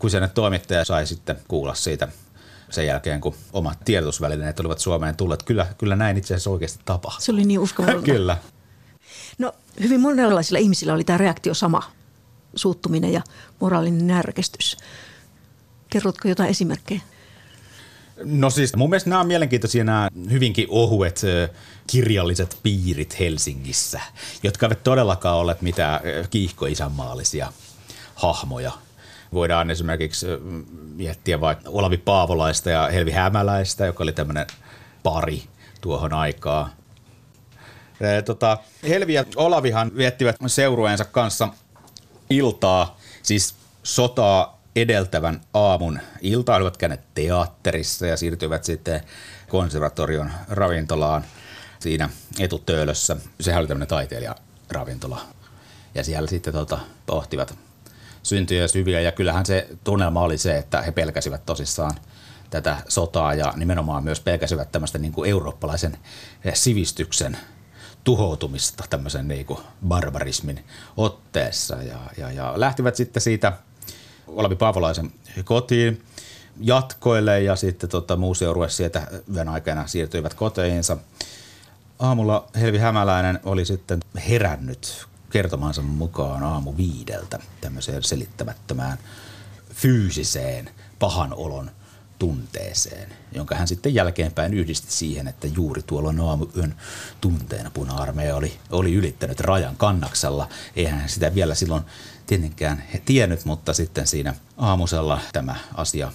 kyseinen 0.01 0.29
toimittaja 0.29 0.85
sai 0.85 1.07
sitten 1.07 1.39
kuulla 1.47 1.73
siitä 1.73 2.07
sen 2.69 2.87
jälkeen, 2.87 3.21
kun 3.21 3.35
omat 3.53 3.79
tiedotusvälineet 3.85 4.59
olivat 4.59 4.79
Suomeen 4.79 5.15
tulleet. 5.15 5.43
Kyllä, 5.43 5.67
kyllä 5.77 5.95
näin 5.95 6.17
itse 6.17 6.33
asiassa 6.33 6.49
oikeasti 6.49 6.79
tapahtui. 6.85 7.21
Se 7.21 7.31
oli 7.31 7.45
niin 7.45 7.59
uskomatonta. 7.59 8.05
kyllä. 8.11 8.37
No 9.37 9.53
hyvin 9.79 9.99
monenlaisilla 9.99 10.59
ihmisillä 10.59 10.93
oli 10.93 11.03
tämä 11.03 11.17
reaktio 11.17 11.53
sama, 11.53 11.83
suuttuminen 12.55 13.13
ja 13.13 13.21
moraalinen 13.59 14.07
närkestys. 14.07 14.77
Kerrotko 15.89 16.27
jotain 16.27 16.49
esimerkkejä? 16.49 17.01
No 18.23 18.49
siis 18.49 18.75
mun 18.75 18.89
mielestä 18.89 19.09
nämä 19.09 19.19
on 19.19 19.27
mielenkiintoisia 19.27 19.83
nämä 19.83 20.09
hyvinkin 20.31 20.67
ohuet 20.69 21.21
kirjalliset 21.87 22.59
piirit 22.63 23.19
Helsingissä, 23.19 24.01
jotka 24.43 24.65
eivät 24.65 24.83
todellakaan 24.83 25.37
ole 25.37 25.57
mitään 25.61 26.01
kiihkoisänmaallisia 26.29 27.53
hahmoja. 28.15 28.71
Voidaan 29.33 29.71
esimerkiksi 29.71 30.25
miettiä 30.95 31.41
vaikka 31.41 31.69
Olavi 31.69 31.97
Paavolaista 31.97 32.69
ja 32.69 32.89
Helvi 32.93 33.11
Hämäläistä, 33.11 33.85
joka 33.85 34.03
oli 34.03 34.11
tämmöinen 34.11 34.47
pari 35.03 35.43
tuohon 35.81 36.13
aikaan. 36.13 36.69
Tota, 38.25 38.57
Helvi 38.87 39.13
ja 39.13 39.25
Olavihan 39.35 39.91
viettivät 39.97 40.35
seurueensa 40.47 41.05
kanssa 41.05 41.47
iltaa, 42.29 42.97
siis 43.23 43.55
sotaa 43.83 44.58
edeltävän 44.81 45.41
aamun 45.53 45.99
ilta 46.21 46.55
olivat 46.55 46.77
käyneet 46.77 47.13
teatterissa 47.13 48.07
ja 48.07 48.17
siirtyivät 48.17 48.63
sitten 48.63 49.01
konservatorion 49.47 50.31
ravintolaan 50.49 51.25
siinä 51.79 52.09
etutöölössä. 52.39 53.17
Sehän 53.39 53.59
oli 53.59 53.67
tämmöinen 53.67 53.87
taiteilijaravintola. 53.87 55.21
Ja 55.95 56.03
siellä 56.03 56.29
sitten 56.29 56.53
tota, 56.53 56.79
pohtivat 57.05 57.55
syntyjä 58.23 58.67
syviä 58.67 59.01
ja 59.01 59.11
kyllähän 59.11 59.45
se 59.45 59.67
tunnelma 59.83 60.21
oli 60.21 60.37
se, 60.37 60.57
että 60.57 60.81
he 60.81 60.91
pelkäsivät 60.91 61.45
tosissaan 61.45 61.95
tätä 62.49 62.77
sotaa 62.87 63.33
ja 63.33 63.53
nimenomaan 63.55 64.03
myös 64.03 64.19
pelkäsivät 64.19 64.71
tämmöistä 64.71 64.97
niin 64.97 65.13
kuin 65.13 65.29
eurooppalaisen 65.29 65.97
sivistyksen 66.53 67.37
tuhoutumista 68.03 68.83
tämmöisen 68.89 69.27
niin 69.27 69.45
kuin 69.45 69.59
barbarismin 69.87 70.65
otteessa 70.97 71.75
ja, 71.75 71.99
ja, 72.17 72.31
ja 72.31 72.53
lähtivät 72.55 72.95
sitten 72.95 73.21
siitä– 73.21 73.53
Olavi 74.35 74.55
Paavolaisen 74.55 75.11
kotiin 75.43 76.03
jatkoille 76.59 77.41
ja 77.41 77.55
sitten 77.55 77.89
tota, 77.89 78.15
muu 78.15 78.35
seurue 78.35 78.69
sieltä 78.69 79.07
yön 79.35 79.49
aikana 79.49 79.87
siirtyivät 79.87 80.33
koteihinsa. 80.33 80.97
Aamulla 81.99 82.47
Helvi 82.55 82.77
Hämäläinen 82.77 83.39
oli 83.43 83.65
sitten 83.65 83.99
herännyt 84.29 85.07
kertomansa 85.29 85.81
mukaan 85.81 86.43
aamu 86.43 86.73
viideltä 86.77 87.39
tämmöiseen 87.61 88.03
selittämättömään 88.03 88.97
fyysiseen 89.73 90.69
pahan 90.99 91.33
olon 91.33 91.71
tunteeseen, 92.19 93.09
jonka 93.31 93.55
hän 93.55 93.67
sitten 93.67 93.93
jälkeenpäin 93.93 94.53
yhdisti 94.53 94.91
siihen, 94.91 95.27
että 95.27 95.47
juuri 95.47 95.81
tuolla 95.81 96.29
aamuyön 96.29 96.75
tunteena 97.21 97.71
puna-armeija 97.71 98.35
oli, 98.35 98.59
oli 98.71 98.93
ylittänyt 98.93 99.39
rajan 99.39 99.77
kannaksella. 99.77 100.49
Eihän 100.75 100.99
hän 100.99 101.09
sitä 101.09 101.35
vielä 101.35 101.55
silloin 101.55 101.83
tietenkään 102.29 102.83
tiennyt, 103.05 103.45
mutta 103.45 103.73
sitten 103.73 104.07
siinä 104.07 104.33
aamusella 104.57 105.19
tämä 105.33 105.55
asia 105.75 106.11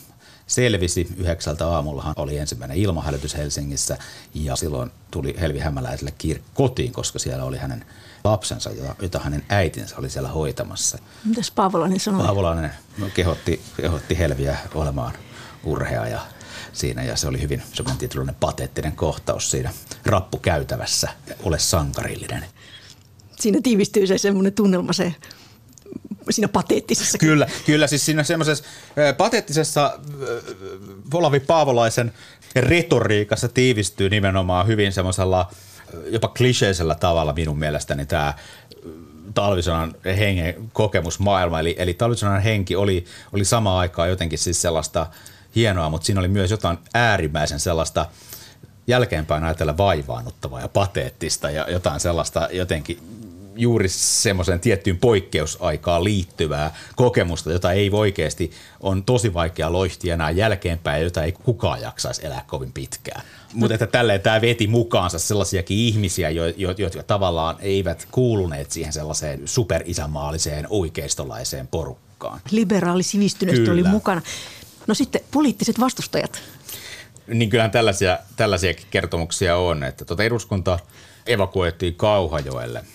selvisi. 0.46 1.08
Yhdeksältä 1.16 1.68
aamullahan 1.68 2.14
oli 2.16 2.38
ensimmäinen 2.38 2.76
ilmahälytys 2.76 3.36
Helsingissä 3.36 3.98
ja 4.34 4.56
silloin 4.56 4.90
tuli 5.10 5.34
Helvi 5.40 5.58
Hämäläiselle 5.58 6.14
kiire 6.18 6.40
kotiin, 6.54 6.92
koska 6.92 7.18
siellä 7.18 7.44
oli 7.44 7.58
hänen 7.58 7.84
lapsensa, 8.24 8.70
jota 9.02 9.18
hänen 9.18 9.42
äitinsä 9.48 9.96
oli 9.98 10.10
siellä 10.10 10.28
hoitamassa. 10.28 10.98
Mitäs 11.24 11.50
Paavolainen 11.50 12.00
sanoi? 12.00 12.26
Paavolainen 12.26 12.70
kehotti, 13.14 13.60
kehotti 13.76 14.18
Helviä 14.18 14.58
olemaan 14.74 15.14
urhea 15.64 16.06
ja 16.06 16.20
siinä 16.72 17.02
ja 17.02 17.16
se 17.16 17.28
oli 17.28 17.40
hyvin 17.40 17.62
semmoinen 17.72 17.98
tietynlainen 17.98 18.36
pateettinen 18.40 18.96
kohtaus 18.96 19.50
siinä 19.50 19.72
rappukäytävässä, 20.06 21.08
ole 21.42 21.58
sankarillinen. 21.58 22.44
Siinä 23.40 23.60
tiivistyy 23.62 24.06
se 24.06 24.18
semmoinen 24.18 24.52
tunnelma, 24.52 24.92
se 24.92 25.14
siinä 26.30 26.48
pateettisessa. 26.48 27.18
Kyllä, 27.18 27.46
kyllä 27.66 27.86
siis 27.86 28.04
siinä 28.06 28.22
semmoisessa 28.22 28.64
pateettisessa 29.16 29.98
Olavi 31.14 31.40
Paavolaisen 31.40 32.12
retoriikassa 32.56 33.48
tiivistyy 33.48 34.10
nimenomaan 34.10 34.66
hyvin 34.66 34.92
semmoisella 34.92 35.50
jopa 36.06 36.28
kliseisellä 36.28 36.94
tavalla 36.94 37.32
minun 37.32 37.58
mielestäni 37.58 38.06
tämä 38.06 38.34
talvisodan 39.34 39.94
hengen 40.04 40.70
kokemusmaailma. 40.72 41.60
Eli, 41.60 41.74
eli 41.78 41.94
talvisodan 41.94 42.42
henki 42.42 42.76
oli, 42.76 43.04
oli 43.32 43.44
samaan 43.44 43.78
aikaan 43.78 44.08
jotenkin 44.08 44.38
siis 44.38 44.62
sellaista 44.62 45.06
hienoa, 45.56 45.90
mutta 45.90 46.06
siinä 46.06 46.20
oli 46.20 46.28
myös 46.28 46.50
jotain 46.50 46.78
äärimmäisen 46.94 47.60
sellaista 47.60 48.06
jälkeenpäin 48.86 49.44
ajatella 49.44 49.76
vaivaannuttavaa 49.76 50.60
ja 50.60 50.68
pateettista 50.68 51.50
ja 51.50 51.70
jotain 51.70 52.00
sellaista 52.00 52.48
jotenkin 52.52 52.98
juuri 53.56 53.88
semmoisen 53.88 54.60
tiettyyn 54.60 54.98
poikkeusaikaan 54.98 56.04
liittyvää 56.04 56.74
kokemusta, 56.96 57.52
jota 57.52 57.72
ei 57.72 57.90
oikeasti 57.92 58.50
on 58.80 59.04
tosi 59.04 59.34
vaikea 59.34 59.72
loihtia 59.72 60.14
enää 60.14 60.30
jälkeenpäin, 60.30 61.02
jota 61.02 61.22
ei 61.22 61.32
kukaan 61.32 61.80
jaksaisi 61.80 62.26
elää 62.26 62.44
kovin 62.46 62.72
pitkään. 62.72 63.22
Mutta 63.52 63.74
että 63.74 63.86
tälleen 63.86 64.20
tämä 64.20 64.40
veti 64.40 64.66
mukaansa 64.66 65.18
sellaisiakin 65.18 65.78
ihmisiä, 65.78 66.30
jo, 66.30 66.46
jo, 66.46 66.74
jotka 66.78 67.02
tavallaan 67.02 67.56
eivät 67.60 68.08
kuuluneet 68.10 68.70
siihen 68.70 68.92
sellaiseen 68.92 69.48
superisämaalliseen 69.48 70.66
oikeistolaiseen 70.70 71.66
porukkaan. 71.66 72.40
Liberaali 72.50 73.02
sivistyneistö 73.02 73.72
oli 73.72 73.82
mukana. 73.82 74.22
No 74.86 74.94
sitten 74.94 75.20
poliittiset 75.30 75.80
vastustajat. 75.80 76.42
Niin 77.26 77.50
kyllähän 77.50 77.70
tällaisia, 77.70 78.18
tällaisiakin 78.36 78.86
kertomuksia 78.90 79.56
on, 79.56 79.84
että 79.84 80.04
tuota 80.04 80.22
eduskunta 80.22 80.78
evakuoitiin 81.26 81.94
Kauhajoelle– 81.94 82.84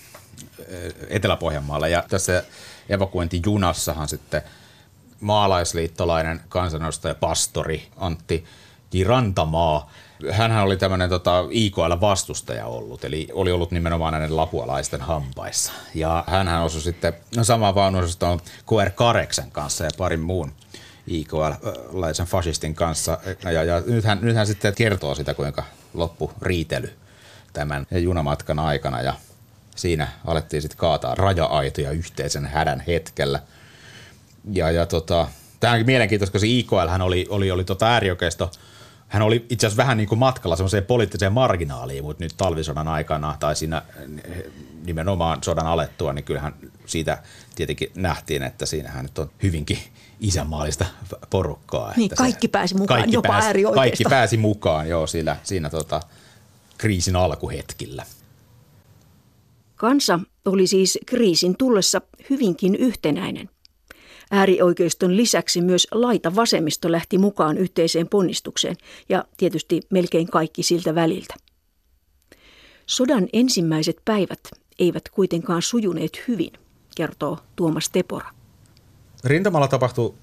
Etelä-Pohjanmaalla. 1.08 1.88
Ja 1.88 2.04
tässä 2.08 2.44
evakuointijunassahan 2.88 4.08
sitten 4.08 4.42
maalaisliittolainen 5.20 6.40
kansanedustaja 6.48 7.14
pastori 7.14 7.88
Antti 7.96 8.44
Rantamaa, 9.06 9.90
hänhän 10.30 10.64
oli 10.64 10.76
tämmöinen 10.76 11.08
tota, 11.08 11.44
IKL-vastustaja 11.50 12.66
ollut, 12.66 13.04
eli 13.04 13.28
oli 13.32 13.52
ollut 13.52 13.70
nimenomaan 13.70 14.12
näiden 14.12 14.36
lapualaisten 14.36 15.00
hampaissa. 15.00 15.72
Ja 15.94 16.24
hänhän 16.26 16.62
osui 16.62 16.80
sitten 16.80 17.12
samaan 17.42 17.74
vaunuosaston 17.74 18.40
QR 18.72 18.90
Kareksen 18.90 19.50
kanssa 19.50 19.84
ja 19.84 19.90
parin 19.98 20.20
muun 20.20 20.52
IKL-laisen 21.06 22.26
fasistin 22.26 22.74
kanssa. 22.74 23.18
Ja, 23.44 23.62
ja 23.64 23.82
nythän, 23.86 24.18
nythän 24.22 24.46
sitten 24.46 24.74
kertoo 24.74 25.14
sitä, 25.14 25.34
kuinka 25.34 25.64
loppu 25.94 26.32
riitely 26.42 26.92
tämän 27.52 27.86
junamatkan 27.90 28.58
aikana. 28.58 29.02
Ja 29.02 29.14
siinä 29.76 30.08
alettiin 30.26 30.62
sitten 30.62 30.78
kaataa 30.78 31.14
raja-aitoja 31.14 31.90
yhteisen 31.90 32.46
hädän 32.46 32.84
hetkellä. 32.86 33.42
Ja, 34.52 34.70
ja 34.70 34.86
tota, 34.86 35.28
tämäkin 35.60 35.86
mielenkiintoista, 35.86 36.32
koska 36.32 36.46
se 36.46 36.52
IKL 36.52 36.88
hän 36.88 37.02
oli, 37.02 37.26
oli, 37.28 37.50
oli 37.50 37.64
tota 37.64 37.86
äärioikeisto, 37.86 38.50
hän 39.08 39.22
oli 39.22 39.46
itse 39.50 39.66
asiassa 39.66 39.82
vähän 39.82 39.96
niin 39.96 40.08
kuin 40.08 40.18
matkalla 40.18 40.56
semmoiseen 40.56 40.84
poliittiseen 40.84 41.32
marginaaliin, 41.32 42.04
mutta 42.04 42.24
nyt 42.24 42.34
talvisodan 42.36 42.88
aikana 42.88 43.36
tai 43.40 43.56
siinä 43.56 43.82
nimenomaan 44.84 45.38
sodan 45.42 45.66
alettua, 45.66 46.12
niin 46.12 46.24
kyllähän 46.24 46.54
siitä 46.86 47.22
tietenkin 47.54 47.90
nähtiin, 47.94 48.42
että 48.42 48.66
siinähän 48.66 49.04
nyt 49.04 49.18
on 49.18 49.30
hyvinkin 49.42 49.78
isänmaallista 50.20 50.86
porukkaa. 51.30 51.92
Niin, 51.96 52.04
että 52.04 52.16
kaikki 52.16 52.46
se, 52.46 52.50
pääsi 52.50 52.74
mukaan, 52.74 53.00
kaikki 53.00 53.14
jopa 53.14 53.28
pääsi, 53.28 53.62
Kaikki 53.74 54.04
pääsi 54.04 54.36
mukaan, 54.36 54.88
joo, 54.88 55.06
siinä, 55.06 55.36
siinä 55.42 55.70
tota, 55.70 56.00
kriisin 56.78 57.16
alkuhetkillä. 57.16 58.04
Kansa 59.80 60.20
oli 60.44 60.66
siis 60.66 60.98
kriisin 61.06 61.56
tullessa 61.56 62.00
hyvinkin 62.30 62.74
yhtenäinen. 62.74 63.50
Äärioikeiston 64.30 65.16
lisäksi 65.16 65.60
myös 65.60 65.86
laita 65.90 66.36
vasemmisto 66.36 66.92
lähti 66.92 67.18
mukaan 67.18 67.58
yhteiseen 67.58 68.08
ponnistukseen 68.08 68.76
ja 69.08 69.24
tietysti 69.36 69.80
melkein 69.90 70.26
kaikki 70.26 70.62
siltä 70.62 70.94
väliltä. 70.94 71.34
Sodan 72.86 73.28
ensimmäiset 73.32 73.96
päivät 74.04 74.40
eivät 74.78 75.08
kuitenkaan 75.08 75.62
sujuneet 75.62 76.24
hyvin, 76.28 76.52
kertoo 76.96 77.38
Tuomas 77.56 77.90
Tepora. 77.90 78.30
Rintamalla 79.24 79.68
tapahtui 79.68 80.14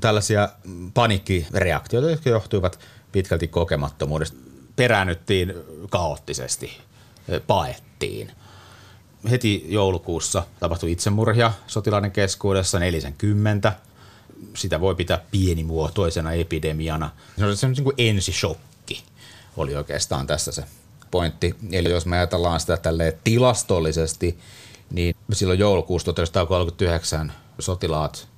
tällaisia 0.00 0.48
panikkireaktioita, 0.94 2.10
jotka 2.10 2.30
johtuivat 2.30 2.78
pitkälti 3.12 3.48
kokemattomuudesta. 3.48 4.36
Peräännyttiin 4.76 5.54
kaoottisesti, 5.90 6.76
paettiin– 7.46 8.30
heti 9.30 9.66
joulukuussa 9.68 10.46
tapahtui 10.60 10.92
itsemurhia 10.92 11.52
sotilaiden 11.66 12.10
keskuudessa 12.10 12.78
40. 12.78 13.72
Sitä 14.54 14.80
voi 14.80 14.94
pitää 14.94 15.20
pienimuotoisena 15.30 16.32
epidemiana. 16.32 17.10
Se 17.38 17.46
on 17.46 17.56
se 17.56 17.66
niin 17.66 17.84
ensishokki 17.98 19.02
oli 19.56 19.76
oikeastaan 19.76 20.26
tässä 20.26 20.52
se 20.52 20.64
pointti. 21.10 21.54
Eli 21.72 21.90
jos 21.90 22.06
me 22.06 22.16
ajatellaan 22.16 22.60
sitä 22.60 22.76
tälle 22.76 23.18
tilastollisesti, 23.24 24.38
niin 24.90 25.16
silloin 25.32 25.58
joulukuussa 25.58 26.04
1939 26.04 27.32
sotilaat 27.58 28.28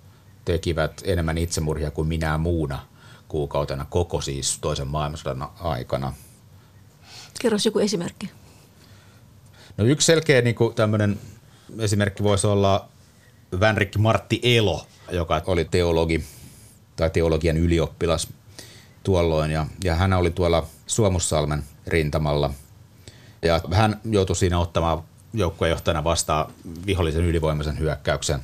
tekivät 0.45 1.03
enemmän 1.05 1.39
itsemurhia 1.39 1.91
kuin 1.91 2.09
minä 2.09 2.39
muuna 2.39 2.87
kuukautena 3.29 3.87
koko 3.91 4.21
siis 4.21 4.59
toisen 4.61 4.87
maailmansodan 4.87 5.49
aikana. 5.61 6.13
Kerro 7.41 7.59
joku 7.65 7.79
esimerkki. 7.79 8.31
No 9.77 9.85
yksi 9.85 10.07
selkeä 10.07 10.43
niin 10.43 10.57
tämmöinen 10.75 11.19
esimerkki 11.79 12.23
voisi 12.23 12.47
olla 12.47 12.89
Vänrikki 13.61 13.99
Martti 13.99 14.41
Elo, 14.43 14.87
joka 15.11 15.43
oli 15.47 15.65
teologi 15.65 16.25
tai 16.97 17.11
teologian 17.11 17.57
ylioppilas 17.57 18.29
tuolloin 19.03 19.51
ja, 19.51 19.67
ja 19.85 19.95
hän 19.95 20.13
oli 20.13 20.31
tuolla 20.31 20.67
Suomussalmen 20.87 21.65
rintamalla. 21.87 22.51
Ja 23.43 23.61
hän 23.73 24.01
joutui 24.05 24.37
siinä 24.37 24.59
ottamaan 24.59 25.03
joukkueenjohtajana 25.35 26.05
vastaan 26.05 26.53
vihollisen 26.87 27.25
ylivoimaisen 27.25 27.79
hyökkäyksen. 27.79 28.41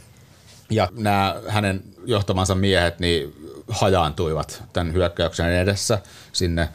Ja 0.71 0.89
nämä 0.93 1.41
hänen 1.49 1.83
johtamansa 2.05 2.55
miehet 2.55 2.99
niin 2.99 3.35
hajaantuivat 3.69 4.63
tämän 4.73 4.93
hyökkäyksen 4.93 5.53
edessä 5.53 5.99
sinne 6.33 6.69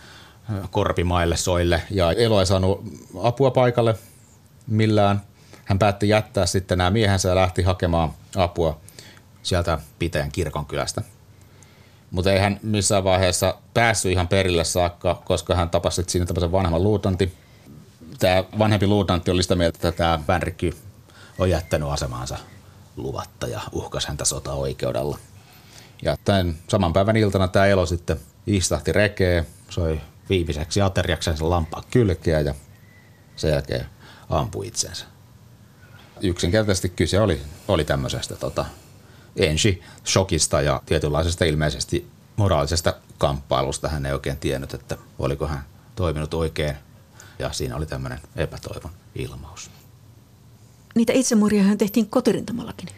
korpimaille, 0.71 1.37
soille. 1.37 1.81
Ja 1.91 2.11
Elo 2.11 2.39
ei 2.39 2.45
saanut 2.45 2.83
apua 3.23 3.51
paikalle 3.51 3.95
millään. 4.67 5.21
Hän 5.65 5.79
päätti 5.79 6.09
jättää 6.09 6.45
sitten 6.45 6.77
nämä 6.77 6.89
miehensä 6.89 7.29
ja 7.29 7.35
lähti 7.35 7.61
hakemaan 7.61 8.13
apua 8.35 8.79
sieltä 9.43 9.79
Piteen 9.99 10.31
kirkonkylästä. 10.31 11.01
Mutta 12.11 12.31
ei 12.31 12.39
hän 12.39 12.59
missään 12.63 13.03
vaiheessa 13.03 13.55
päässyt 13.73 14.11
ihan 14.11 14.27
perille 14.27 14.63
saakka, 14.63 15.21
koska 15.25 15.55
hän 15.55 15.69
tapasi 15.69 16.03
siinä 16.07 16.25
tämmöisen 16.25 16.51
vanhemman 16.51 16.83
luutanti. 16.83 17.33
Tämä 18.19 18.43
vanhempi 18.59 18.87
luutantti 18.87 19.31
oli 19.31 19.43
sitä 19.43 19.55
mieltä, 19.55 19.77
että 19.77 19.91
tämä 19.91 20.19
Vänrikki 20.27 20.73
on 21.39 21.49
jättänyt 21.49 21.89
asemaansa 21.89 22.37
luvatta 22.95 23.47
ja 23.47 23.61
uhkas 23.71 24.05
häntä 24.05 24.25
sota-oikeudella. 24.25 25.17
Ja 26.01 26.17
tämän 26.25 26.55
saman 26.67 26.93
päivän 26.93 27.17
iltana 27.17 27.47
tämä 27.47 27.65
elo 27.65 27.85
sitten 27.85 28.19
istahti 28.47 28.91
rekeen, 28.91 29.47
soi 29.69 30.01
viimeiseksi 30.29 30.81
ateriaksensa 30.81 31.49
lampaa 31.49 31.83
kylkeä 31.91 32.39
ja 32.39 32.55
sen 33.35 33.51
jälkeen 33.51 33.85
ampui 34.29 34.67
itsensä. 34.67 35.05
Yksinkertaisesti 36.21 36.89
kyse 36.89 37.19
oli, 37.19 37.41
oli 37.67 37.83
tämmöisestä 37.83 38.35
tota, 38.35 38.65
ensi 39.35 39.81
shokista 40.05 40.61
ja 40.61 40.81
tietynlaisesta 40.85 41.45
ilmeisesti 41.45 42.07
moraalisesta 42.35 42.93
kamppailusta. 43.17 43.89
Hän 43.89 44.05
ei 44.05 44.13
oikein 44.13 44.37
tiennyt, 44.37 44.73
että 44.73 44.97
oliko 45.19 45.47
hän 45.47 45.65
toiminut 45.95 46.33
oikein 46.33 46.75
ja 47.39 47.51
siinä 47.53 47.75
oli 47.75 47.85
tämmöinen 47.85 48.19
epätoivon 48.35 48.91
ilmaus. 49.15 49.69
Niitä 50.95 51.13
itsemurhia 51.13 51.75
tehtiin 51.77 52.09
kotirintamallakin. 52.09 52.89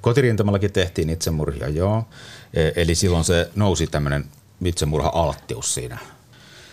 Kotirintamallakin 0.00 0.72
tehtiin 0.72 1.10
itsemurhia, 1.10 1.68
joo. 1.68 2.04
E, 2.54 2.70
eli 2.76 2.94
silloin 2.94 3.24
se 3.24 3.50
nousi 3.54 3.86
tämmöinen 3.86 4.24
itsemurha-alttius 4.64 5.74
siinä. 5.74 5.98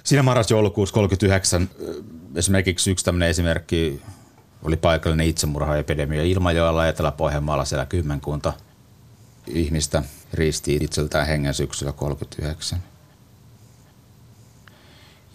Siinä 0.03 0.23
marras-joulukuussa 0.23 0.93
39 0.93 1.69
esimerkiksi 2.35 2.91
yksi 2.91 3.05
tämmöinen 3.05 3.29
esimerkki 3.29 4.01
oli 4.63 4.77
paikallinen 4.77 5.27
itsemurhaepidemia 5.27 6.23
Ilmajoella 6.23 6.87
Etelä-Pohjanmaalla 6.87 7.65
siellä 7.65 7.85
kymmenkunta 7.85 8.53
ihmistä 9.47 10.03
riisti 10.33 10.75
itseltään 10.81 11.27
hengen 11.27 11.53
syksyllä 11.53 11.91
39. 11.91 12.83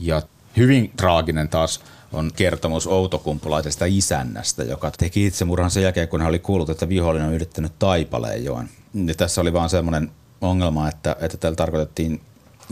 Ja 0.01 0.23
hyvin 0.57 0.93
traaginen 0.97 1.49
taas 1.49 1.81
on 2.13 2.31
kertomus 2.37 2.87
outokumpulaisesta 2.87 3.85
isännästä, 3.85 4.63
joka 4.63 4.91
teki 4.91 5.27
itsemurhan 5.27 5.71
sen 5.71 5.83
jälkeen, 5.83 6.09
kun 6.09 6.21
hän 6.21 6.29
oli 6.29 6.39
kuullut, 6.39 6.71
että 6.71 6.89
vihollinen 6.89 7.29
on 7.29 7.35
yrittänyt 7.35 7.79
Taipaleen 7.79 8.45
joen. 8.45 8.69
Ja 9.07 9.15
tässä 9.15 9.41
oli 9.41 9.53
vaan 9.53 9.71
semmoinen 9.71 10.11
ongelma, 10.41 10.89
että, 10.89 11.17
että 11.21 11.37
täällä 11.37 11.57
tarkoitettiin 11.57 12.21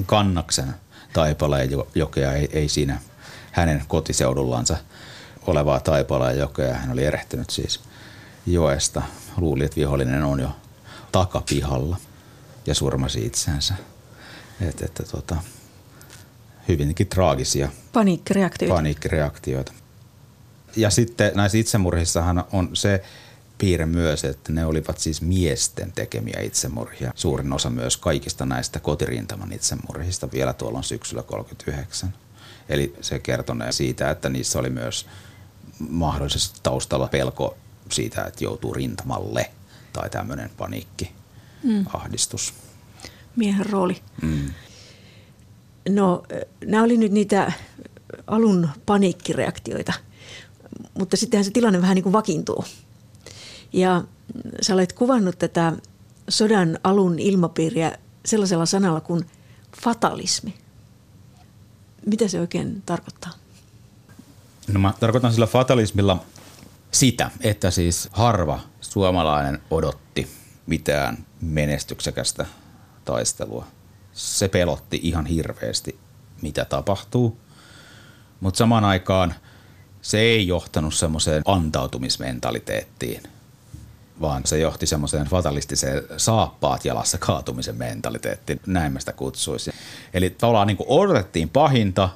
kannaksen 0.07 0.75
Taipaleen 1.12 1.71
jokea, 1.95 2.32
ei, 2.32 2.49
ei 2.52 2.69
siinä 2.69 3.00
hänen 3.52 3.84
kotiseudullansa 3.88 4.76
olevaa 5.47 5.80
Taipaleen 5.80 6.38
jokea. 6.38 6.75
Hän 6.75 6.93
oli 6.93 7.04
erehtynyt 7.04 7.50
siis 7.50 7.80
joesta. 8.47 9.02
Luuli, 9.36 9.65
että 9.65 9.76
vihollinen 9.76 10.25
on 10.25 10.41
jo 10.41 10.50
takapihalla 11.12 11.97
ja 12.67 12.75
surmasi 12.75 13.26
itsensä. 13.26 13.75
Et, 14.60 14.82
että 14.82 15.02
tota, 15.02 15.36
hyvinkin 16.69 17.06
traagisia 17.06 17.69
paniikkireaktioita. 17.93 18.75
paniikkireaktioita. 18.75 19.73
Ja 20.76 20.91
sitten 20.91 21.32
näissä 21.34 21.58
itsemurhissahan 21.58 22.45
on 22.52 22.71
se 22.76 23.02
piirre 23.58 23.86
myös, 23.86 24.25
että 24.25 24.52
ne 24.52 24.67
olivat 24.67 24.99
siis 24.99 25.23
miesten 25.23 25.93
tekemiä 25.93 26.41
itsemurhia. 26.41 27.12
Suurin 27.15 27.52
osa 27.52 27.71
myös 27.71 27.97
kaikista 27.97 28.47
näistä 28.47 28.80
kotirintaman 28.80 29.52
itsemurhista 29.52 30.32
vielä 30.32 30.52
tuolla 30.52 30.82
syksyllä 30.82 31.23
39. 31.23 32.15
Eli 32.68 32.94
se 33.00 33.18
kertonee 33.18 33.72
siitä, 33.72 34.10
että 34.10 34.28
niissä 34.28 34.58
oli 34.58 34.70
myös 34.70 35.06
mahdollisesti 35.88 36.60
taustalla 36.62 37.08
pelko 37.08 37.56
siitä, 37.90 38.25
että 38.25 38.44
joutuu 38.44 38.75
rintamalle 38.75 39.50
tai 39.92 40.10
tämmöinen 40.10 40.50
paniikki, 40.56 41.12
mm. 41.62 41.86
ahdistus. 41.92 42.54
Miehen 43.36 43.66
rooli. 43.66 44.02
Mm. 44.22 44.50
No, 45.88 46.22
nämä 46.64 46.82
oli 46.82 46.96
nyt 46.96 47.12
niitä 47.12 47.52
alun 48.26 48.68
paniikkireaktioita, 48.86 49.92
mutta 50.98 51.16
sittenhän 51.16 51.44
se 51.44 51.50
tilanne 51.50 51.80
vähän 51.80 51.94
niin 51.94 52.02
kuin 52.02 52.12
vakiintuu. 52.12 52.64
Ja 53.72 54.04
sä 54.60 54.75
olet 54.75 54.92
kuvannut 54.92 55.38
tätä 55.38 55.72
sodan 56.28 56.78
alun 56.84 57.18
ilmapiiriä 57.18 57.98
sellaisella 58.25 58.66
sanalla 58.66 59.00
kuin 59.00 59.26
fatalismi. 59.82 60.54
Mitä 62.06 62.28
se 62.28 62.41
oikein 62.41 62.82
tarkoittaa? 62.86 63.30
No 64.69 64.80
mä 64.80 64.95
tarkoitan 65.00 65.32
sillä 65.32 65.47
fatalismilla 65.47 66.25
sitä, 66.91 67.30
että 67.41 67.71
siis 67.71 68.08
harva 68.12 68.60
suomalainen 68.80 69.62
odotti 69.71 70.30
mitään 70.67 71.26
menestyksekästä 71.41 72.47
taistelua. 73.04 73.67
Se 74.12 74.49
pelotti 74.49 75.00
ihan 75.02 75.26
hirveästi, 75.26 75.99
mitä 76.43 76.65
tapahtuu. 76.65 77.38
Mutta 78.41 78.58
samaan 78.58 78.84
aikaan 78.84 79.34
se 80.02 80.19
ei 80.19 80.47
johtanut 80.47 80.95
semmoiseen 80.95 81.43
antautumismentaliteettiin, 81.47 83.23
vaan 84.23 84.43
se 84.45 84.58
johti 84.58 84.87
semmoiseen 84.87 85.26
fatalistiseen 85.26 86.02
saappaat 86.17 86.85
jalassa 86.85 87.19
kaatumisen 87.19 87.76
mentaliteettiin, 87.76 88.61
näin 88.67 88.93
mä 88.93 89.00
sitä 89.00 89.13
kutsuisin. 89.13 89.75
Eli 90.15 90.30
tavallaan 90.30 90.67
niin 90.67 90.76
odotettiin 90.87 91.49
pahinta, 91.49 92.08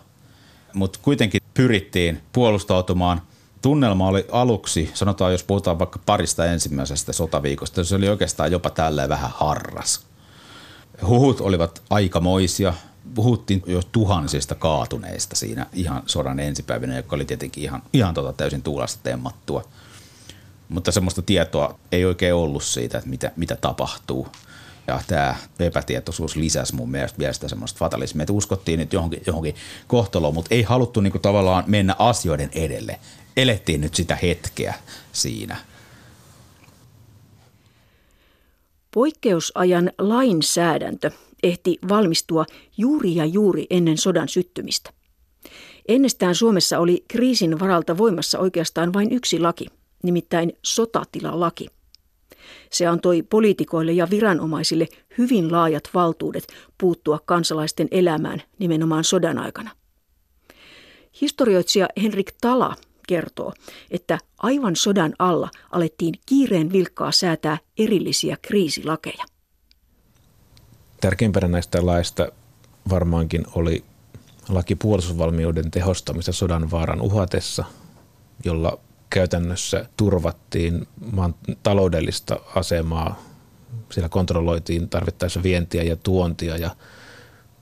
mutta 0.75 0.99
kuitenkin 1.03 1.41
pyrittiin 1.55 2.23
puolustautumaan. 2.33 3.23
Tunnelma 3.63 4.09
oli 4.09 4.27
aluksi, 4.33 4.91
sanotaan 4.95 5.33
jos 5.33 5.45
puhutaan 5.45 5.79
vaikka 5.79 6.01
parista 6.07 6.47
ensimmäisestä 6.47 7.13
sotaviikosta, 7.13 7.85
se 7.85 7.95
oli 7.95 8.09
oikeastaan 8.09 8.53
jopa 8.53 8.71
tälleen 8.71 9.09
vähän 9.09 9.31
harras. 9.35 10.07
Huhut 11.07 11.41
olivat 11.41 11.83
aikamoisia, 11.91 12.75
puhuttiin 13.15 13.63
jo 13.67 13.83
tuhansista 13.93 14.55
kaatuneista 14.55 15.37
siinä 15.37 15.67
ihan 15.73 16.03
sodan 16.07 16.41
ensipäivinä, 16.41 16.97
joka 16.97 17.17
oli 17.17 17.25
tietenkin 17.25 17.65
ihan, 17.65 17.83
ihan 17.93 18.15
tota 18.15 18.33
täysin 18.33 18.63
tuulasta 18.63 19.01
temmattua. 19.03 19.65
Mutta 20.69 20.93
semmoista 20.93 21.23
tietoa 21.23 21.79
ei 21.93 22.05
oikein 22.05 22.35
ollut 22.35 22.63
siitä, 22.63 22.99
että 22.99 23.11
mitä, 23.11 23.33
mitä 23.37 23.57
tapahtuu. 23.57 24.29
Ja 24.87 25.01
tämä 25.07 25.37
epätietoisuus 25.61 26.37
lisäsi 26.37 26.75
mun 26.75 26.91
mielestä 26.91 27.19
vielä 27.19 27.33
sitä 27.33 27.49
semmoista 27.49 27.79
fatalismia, 27.79 28.23
että 28.23 28.33
uskottiin 28.33 28.79
nyt 28.79 28.93
johonkin, 28.93 29.23
johonkin 29.27 29.55
kohtaloon, 29.87 30.35
mutta 30.35 30.55
ei 30.55 30.63
haluttu 30.63 31.01
niinku 31.01 31.19
tavallaan 31.19 31.65
mennä 31.67 31.97
asioiden 31.99 32.51
edelle. 32.55 33.01
Elettiin 33.37 33.81
nyt 33.81 33.95
sitä 33.95 34.19
hetkeä 34.23 34.75
siinä. 35.13 35.57
Poikkeusajan 38.95 39.91
lainsäädäntö 39.99 41.11
ehti 41.43 41.79
valmistua 41.89 42.45
juuri 42.77 43.15
ja 43.15 43.25
juuri 43.25 43.67
ennen 43.71 43.99
sodan 43.99 44.29
syttymistä. 44.29 44.91
Ennestään 45.89 46.35
Suomessa 46.35 46.79
oli 46.79 47.05
kriisin 47.09 47.61
varalta 47.61 47.99
voimassa 47.99 48.39
oikeastaan 48.39 48.93
vain 48.93 49.13
yksi 49.13 49.41
laki, 49.41 49.67
nimittäin 50.03 50.53
sotatilalaki. 50.63 51.67
Se 52.73 52.87
antoi 52.87 53.23
poliitikoille 53.23 53.93
ja 53.93 54.11
viranomaisille 54.11 54.89
hyvin 55.19 55.53
laajat 55.53 55.91
valtuudet 55.95 56.45
puuttua 56.79 57.19
kansalaisten 57.25 57.89
elämään 57.91 58.43
nimenomaan 58.59 59.05
sodan 59.05 59.39
aikana. 59.39 59.71
Historioitsija 61.21 61.89
Henrik 62.03 62.33
Tala 62.41 62.77
kertoo, 63.09 63.53
että 63.91 64.19
aivan 64.39 64.77
sodan 64.77 65.15
alla 65.19 65.51
alettiin 65.71 66.15
kiireen 66.27 66.73
vilkkaa 66.73 67.13
säätää 67.13 67.59
erillisiä 67.79 68.37
kriisilakeja. 68.43 69.25
Tärkeimpänä 71.01 71.49
näistä 71.49 71.87
laista 71.87 72.29
varmaankin 72.91 73.45
oli 73.55 73.85
laki 74.49 74.75
puolustusvalmiuden 74.75 75.71
tehostamista 75.71 76.33
sodan 76.33 76.71
vaaran 76.71 77.01
uhatessa, 77.01 77.65
jolla 78.45 78.79
käytännössä 79.11 79.87
turvattiin 79.97 80.87
maan 81.13 81.35
taloudellista 81.63 82.41
asemaa. 82.55 83.23
Siellä 83.93 84.09
kontrolloitiin 84.09 84.89
tarvittaessa 84.89 85.43
vientiä 85.43 85.83
ja 85.83 85.97
tuontia 85.97 86.57
ja 86.57 86.77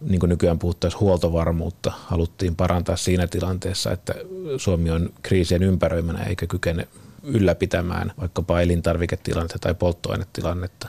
niin 0.01 0.21
kuin 0.21 0.31
nykyään 0.31 0.59
puhuttaisiin 0.59 1.01
huoltovarmuutta, 1.01 1.93
haluttiin 1.97 2.57
parantaa 2.57 2.97
siinä 2.97 3.27
tilanteessa, 3.27 3.93
että 3.93 4.15
Suomi 4.57 4.91
on 4.91 5.13
kriisien 5.23 5.63
ympäröimänä 5.63 6.23
eikä 6.23 6.47
kykene 6.47 6.89
ylläpitämään 7.23 8.13
vaikkapa 8.21 8.61
elintarviketilannetta 8.61 9.59
tai 9.59 9.75
polttoainetilannetta. 9.75 10.89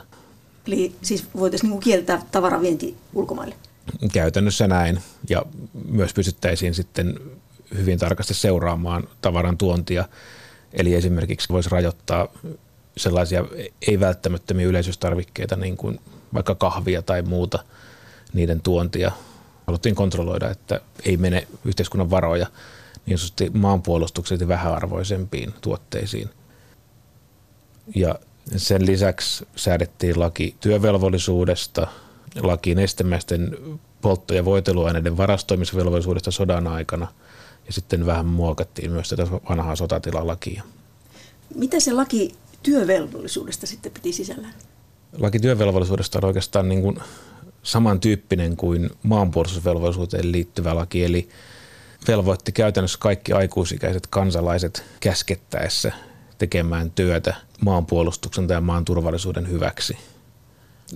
Eli 0.66 0.94
siis 1.02 1.24
voitaisiin 1.36 1.70
niin 1.70 1.80
kieltää 1.80 2.22
tavaravienti 2.32 2.96
ulkomaille? 3.14 3.54
Käytännössä 4.12 4.66
näin. 4.66 4.98
Ja 5.28 5.42
myös 5.88 6.14
pystyttäisiin 6.14 6.74
sitten 6.74 7.20
hyvin 7.76 7.98
tarkasti 7.98 8.34
seuraamaan 8.34 9.08
tavaran 9.22 9.58
tuontia. 9.58 10.04
Eli 10.72 10.94
esimerkiksi 10.94 11.48
voisi 11.48 11.70
rajoittaa 11.70 12.28
sellaisia 12.96 13.44
ei-välttämättömiä 13.88 14.66
yleisöstarvikkeita, 14.66 15.56
niin 15.56 15.76
kuin 15.76 16.00
vaikka 16.34 16.54
kahvia 16.54 17.02
tai 17.02 17.22
muuta, 17.22 17.64
niiden 18.32 18.60
tuontia. 18.60 19.12
Haluttiin 19.66 19.94
kontrolloida, 19.94 20.50
että 20.50 20.80
ei 21.04 21.16
mene 21.16 21.46
yhteiskunnan 21.64 22.10
varoja 22.10 22.46
niin 23.06 23.18
sanotusti 23.18 23.50
maanpuolustuksellisesti 23.54 24.48
vähäarvoisempiin 24.48 25.54
tuotteisiin. 25.60 26.30
Ja 27.94 28.14
sen 28.56 28.86
lisäksi 28.86 29.46
säädettiin 29.56 30.20
laki 30.20 30.56
työvelvollisuudesta, 30.60 31.86
laki 32.42 32.74
nestemäisten 32.74 33.56
poltto- 34.00 34.34
ja 34.34 34.44
voiteluaineiden 34.44 35.16
varastoimisvelvollisuudesta 35.16 36.30
sodan 36.30 36.66
aikana 36.66 37.08
ja 37.66 37.72
sitten 37.72 38.06
vähän 38.06 38.26
muokattiin 38.26 38.92
myös 38.92 39.08
tätä 39.08 39.26
vanhaa 39.48 39.76
sotatilalakia. 39.76 40.62
Mitä 41.54 41.80
se 41.80 41.92
laki 41.92 42.34
työvelvollisuudesta 42.62 43.66
sitten 43.66 43.92
piti 43.92 44.12
sisällään? 44.12 44.54
Laki 45.18 45.38
työvelvollisuudesta 45.40 46.18
on 46.18 46.24
oikeastaan 46.24 46.68
niin 46.68 46.82
kuin 46.82 46.98
samantyyppinen 47.62 48.56
kuin 48.56 48.90
maanpuolustusvelvollisuuteen 49.02 50.32
liittyvä 50.32 50.74
laki, 50.74 51.04
eli 51.04 51.28
velvoitti 52.08 52.52
käytännössä 52.52 52.98
kaikki 52.98 53.32
aikuisikäiset 53.32 54.06
kansalaiset 54.06 54.84
käskettäessä 55.00 55.92
tekemään 56.38 56.90
työtä 56.90 57.34
maanpuolustuksen 57.60 58.46
tai 58.46 58.60
maan 58.60 58.84
turvallisuuden 58.84 59.48
hyväksi. 59.48 59.96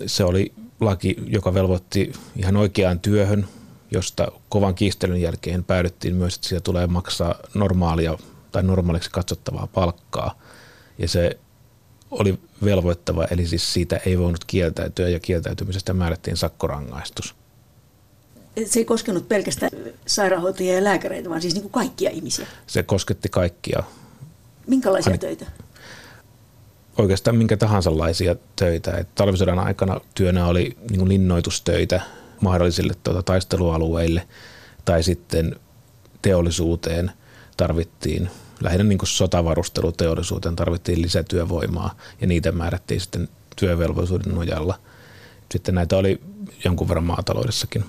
Se 0.06 0.24
oli 0.24 0.52
laki, 0.80 1.16
joka 1.26 1.54
velvoitti 1.54 2.12
ihan 2.36 2.56
oikeaan 2.56 3.00
työhön, 3.00 3.48
josta 3.90 4.32
kovan 4.48 4.74
kiistelyn 4.74 5.20
jälkeen 5.20 5.64
päädyttiin 5.64 6.16
myös, 6.16 6.34
että 6.34 6.48
siitä 6.48 6.60
tulee 6.60 6.86
maksaa 6.86 7.34
normaalia 7.54 8.18
tai 8.52 8.62
normaaliksi 8.62 9.10
katsottavaa 9.10 9.66
palkkaa. 9.66 10.38
Ja 10.98 11.08
se 11.08 11.38
oli 12.10 12.38
velvoittava, 12.64 13.26
eli 13.30 13.46
siis 13.46 13.72
siitä 13.72 13.96
ei 14.06 14.18
voinut 14.18 14.44
kieltäytyä 14.44 15.08
ja 15.08 15.20
kieltäytymisestä 15.20 15.92
määrättiin 15.92 16.36
sakkorangaistus. 16.36 17.34
Se 18.66 18.80
ei 18.80 18.84
koskenut 18.84 19.28
pelkästään 19.28 19.70
sairaanhoitajia 20.06 20.74
ja 20.74 20.84
lääkäreitä, 20.84 21.30
vaan 21.30 21.40
siis 21.40 21.54
niin 21.54 21.62
kuin 21.62 21.72
kaikkia 21.72 22.10
ihmisiä. 22.10 22.46
Se 22.66 22.82
kosketti 22.82 23.28
kaikkia. 23.28 23.82
Minkälaisia 24.66 25.10
Ani, 25.10 25.18
töitä? 25.18 25.46
Oikeastaan 26.98 27.36
minkä 27.36 27.56
tahansa 27.56 27.98
laisia 27.98 28.36
töitä. 28.56 28.92
Et 28.92 29.14
talvisodan 29.14 29.58
aikana 29.58 30.00
työnä 30.14 30.46
oli 30.46 30.76
niin 30.90 31.08
linnoitustöitä 31.08 32.00
mahdollisille 32.40 32.94
tuota, 33.02 33.22
taistelualueille 33.22 34.28
tai 34.84 35.02
sitten 35.02 35.56
teollisuuteen 36.22 37.12
tarvittiin 37.56 38.30
lähinnä 38.60 38.84
niin 38.84 38.98
kuin 38.98 39.08
sotavarusteluteollisuuteen 39.08 40.56
tarvittiin 40.56 41.02
lisätyövoimaa 41.02 41.94
ja 42.20 42.26
niitä 42.26 42.52
määrättiin 42.52 43.00
sitten 43.00 43.28
työvelvollisuuden 43.56 44.34
nojalla. 44.34 44.78
Sitten 45.50 45.74
näitä 45.74 45.96
oli 45.96 46.20
jonkun 46.64 46.88
verran 46.88 47.04
maataloudessakin. 47.04 47.84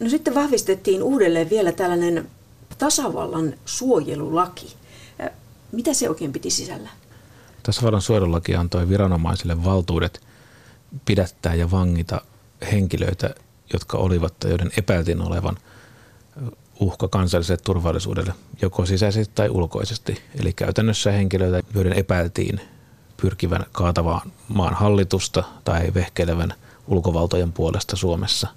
No 0.00 0.08
sitten 0.08 0.34
vahvistettiin 0.34 1.02
uudelleen 1.02 1.50
vielä 1.50 1.72
tällainen 1.72 2.30
tasavallan 2.78 3.54
suojelulaki. 3.64 4.76
Mitä 5.72 5.94
se 5.94 6.08
oikein 6.08 6.32
piti 6.32 6.50
sisällä? 6.50 6.88
Tasavallan 7.62 8.02
suojelulaki 8.02 8.54
antoi 8.54 8.88
viranomaisille 8.88 9.64
valtuudet 9.64 10.20
pidättää 11.04 11.54
ja 11.54 11.70
vangita 11.70 12.20
henkilöitä, 12.72 13.34
jotka 13.72 13.98
olivat 13.98 14.38
tai 14.40 14.50
joiden 14.50 14.70
epäiltiin 14.76 15.22
olevan 15.22 15.56
uhka 16.80 17.08
kansalliselle 17.08 17.60
turvallisuudelle, 17.64 18.34
joko 18.62 18.86
sisäisesti 18.86 19.34
tai 19.34 19.48
ulkoisesti. 19.48 20.22
Eli 20.40 20.52
käytännössä 20.52 21.12
henkilöitä, 21.12 21.68
joiden 21.74 21.92
epäiltiin 21.92 22.60
pyrkivän 23.16 23.66
kaatavaan 23.72 24.32
maan 24.48 24.74
hallitusta 24.74 25.44
tai 25.64 25.94
vehkeilevän 25.94 26.54
ulkovaltojen 26.86 27.52
puolesta 27.52 27.96
Suomessa. 27.96 28.48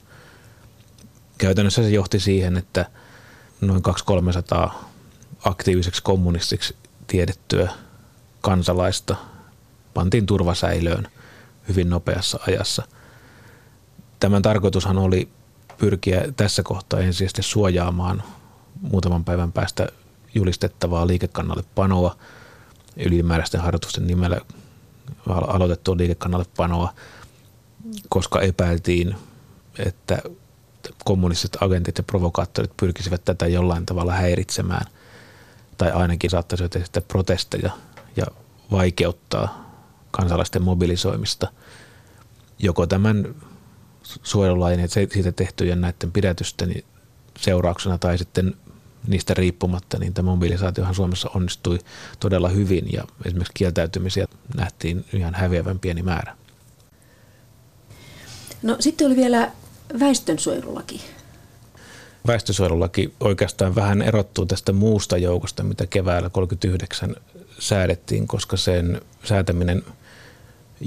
Käytännössä 1.37 1.83
se 1.83 1.89
johti 1.89 2.19
siihen, 2.19 2.57
että 2.57 2.85
noin 3.61 3.81
200-300 4.65 4.71
aktiiviseksi 5.43 6.03
kommunistiksi 6.03 6.75
tiedettyä 7.07 7.71
kansalaista 8.41 9.15
pantiin 9.93 10.25
turvasäilöön 10.25 11.07
hyvin 11.67 11.89
nopeassa 11.89 12.39
ajassa. 12.47 12.83
Tämän 14.23 14.41
tarkoitushan 14.41 14.97
oli 14.97 15.29
pyrkiä 15.77 16.21
tässä 16.37 16.63
kohtaa 16.63 16.99
ensisijaisesti 16.99 17.43
suojaamaan 17.43 18.23
muutaman 18.81 19.25
päivän 19.25 19.51
päästä 19.51 19.87
julistettavaa 20.35 21.07
liikekannalle 21.07 21.63
panoa, 21.75 22.15
ylimääräisten 22.97 23.61
harjoitusten 23.61 24.07
nimellä 24.07 24.37
aloitettua 25.27 25.97
liikekannalle 25.97 26.45
panoa, 26.57 26.93
koska 28.09 28.41
epäiltiin, 28.41 29.15
että 29.79 30.21
kommunistiset 31.05 31.57
agentit 31.61 31.97
ja 31.97 32.03
provokaattorit 32.03 32.77
pyrkisivät 32.77 33.25
tätä 33.25 33.47
jollain 33.47 33.85
tavalla 33.85 34.13
häiritsemään 34.13 34.85
tai 35.77 35.91
ainakin 35.91 36.29
saattaisivat 36.29 36.75
esittää 36.75 37.03
protesteja 37.07 37.71
ja 38.15 38.25
vaikeuttaa 38.71 39.71
kansalaisten 40.11 40.63
mobilisoimista. 40.63 41.47
Joko 42.59 42.87
tämän 42.87 43.35
suojelulain 44.03 44.79
ja 44.79 44.87
siitä 44.87 45.31
tehtyjen 45.31 45.81
näiden 45.81 46.11
pidätysten 46.11 46.83
seurauksena 47.37 47.97
tai 47.97 48.17
sitten 48.17 48.55
niistä 49.07 49.33
riippumatta, 49.33 49.99
niin 49.99 50.13
tämä 50.13 50.31
mobilisaatiohan 50.31 50.95
Suomessa 50.95 51.29
onnistui 51.35 51.79
todella 52.19 52.49
hyvin 52.49 52.93
ja 52.93 53.03
esimerkiksi 53.25 53.53
kieltäytymisiä 53.53 54.27
nähtiin 54.55 55.05
ihan 55.13 55.35
häviävän 55.35 55.79
pieni 55.79 56.01
määrä. 56.01 56.37
No 58.63 58.75
sitten 58.79 59.07
oli 59.07 59.15
vielä 59.15 59.51
väestönsuojelulaki. 59.99 61.01
Väestönsuojelulaki 62.27 63.13
oikeastaan 63.19 63.75
vähän 63.75 64.01
erottuu 64.01 64.45
tästä 64.45 64.73
muusta 64.73 65.17
joukosta, 65.17 65.63
mitä 65.63 65.87
keväällä 65.87 66.29
39 66.29 67.15
säädettiin, 67.59 68.27
koska 68.27 68.57
sen 68.57 69.01
säätäminen 69.23 69.83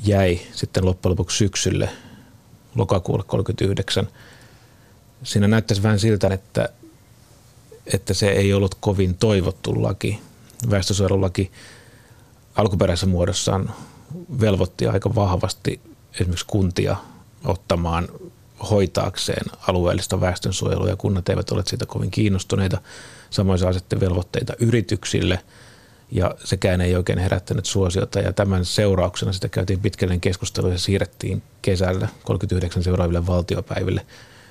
jäi 0.05 0.41
sitten 0.53 0.85
loppujen 0.85 1.11
lopuksi 1.11 1.37
syksylle 1.39 1.89
lokakuulle 2.77 3.25
39. 3.27 4.09
Siinä 5.23 5.49
näyttäisi 5.49 5.83
vähän 5.83 5.99
siltä, 5.99 6.29
että, 6.29 6.69
että 7.95 8.15
se 8.15 8.29
ei 8.29 8.53
ollut 8.53 8.75
kovin 8.75 9.15
toivottu 9.15 9.83
laki. 9.83 10.21
Väestösuojelulaki 10.71 11.53
alkuperäisessä 12.55 13.07
muodossaan 13.07 13.71
velvoitti 14.41 14.87
aika 14.87 15.15
vahvasti 15.15 15.81
esimerkiksi 16.15 16.47
kuntia 16.47 16.97
ottamaan 17.45 18.09
hoitaakseen 18.71 19.47
alueellista 19.69 20.21
väestönsuojelua 20.21 20.89
ja 20.89 20.97
kunnat 20.97 21.29
eivät 21.29 21.51
ole 21.51 21.63
siitä 21.67 21.87
kovin 21.87 22.11
kiinnostuneita. 22.11 22.81
Samoin 23.31 23.59
se 23.59 23.67
asetti 23.67 24.01
velvoitteita 24.01 24.53
yrityksille– 24.59 25.41
ja 26.11 26.35
sekään 26.45 26.81
ei 26.81 26.97
oikein 26.97 27.19
herättänyt 27.19 27.67
suosiota 27.67 28.19
ja 28.21 28.33
tämän 28.33 28.65
seurauksena 28.65 29.33
sitä 29.33 29.49
käytiin 29.49 29.81
pitkällinen 29.81 30.21
keskustelu 30.21 30.69
ja 30.69 30.79
siirrettiin 30.79 31.43
kesällä 31.63 32.09
39 32.25 32.83
seuraaville 32.83 33.27
valtiopäiville 33.27 34.07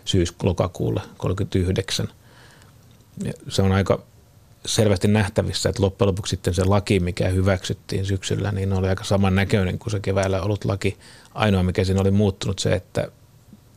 syys-lokakuulle 0.06 1.02
39. 1.18 2.10
Ja 3.24 3.34
se 3.50 3.62
on 3.62 3.72
aika 3.72 4.04
selvästi 4.66 5.08
nähtävissä, 5.08 5.70
että 5.70 5.84
loppujen 5.84 6.08
lopuksi 6.08 6.30
sitten 6.30 6.54
se 6.54 6.64
laki, 6.64 7.00
mikä 7.00 7.28
hyväksyttiin 7.28 8.06
syksyllä, 8.06 8.52
niin 8.52 8.74
oli 8.74 8.88
aika 8.88 9.04
saman 9.04 9.36
näköinen 9.36 9.80
kuin 9.80 9.92
se 9.92 10.00
keväällä 10.00 10.42
ollut 10.42 10.66
laki. 10.66 10.98
Ainoa, 11.34 11.64
mikä 11.64 11.84
siinä 11.84 12.02
oli 12.02 12.12
muuttunut 12.12 12.60
se, 12.60 12.74
että 12.74 13.08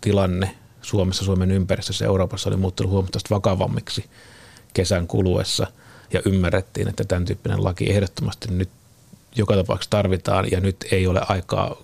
tilanne 0.00 0.54
Suomessa, 0.82 1.24
Suomen 1.24 1.50
ympäristössä 1.50 2.04
ja 2.04 2.06
Euroopassa 2.06 2.50
oli 2.50 2.56
muuttunut 2.56 2.92
huomattavasti 2.92 3.30
vakavammiksi 3.30 4.04
kesän 4.74 5.06
kuluessa– 5.06 5.66
ja 6.12 6.22
ymmärrettiin, 6.24 6.88
että 6.88 7.04
tämän 7.04 7.24
tyyppinen 7.24 7.64
laki 7.64 7.90
ehdottomasti 7.90 8.48
nyt 8.50 8.68
joka 9.36 9.56
tapauksessa 9.56 9.90
tarvitaan 9.90 10.50
ja 10.50 10.60
nyt 10.60 10.76
ei 10.90 11.06
ole 11.06 11.20
aikaa 11.28 11.76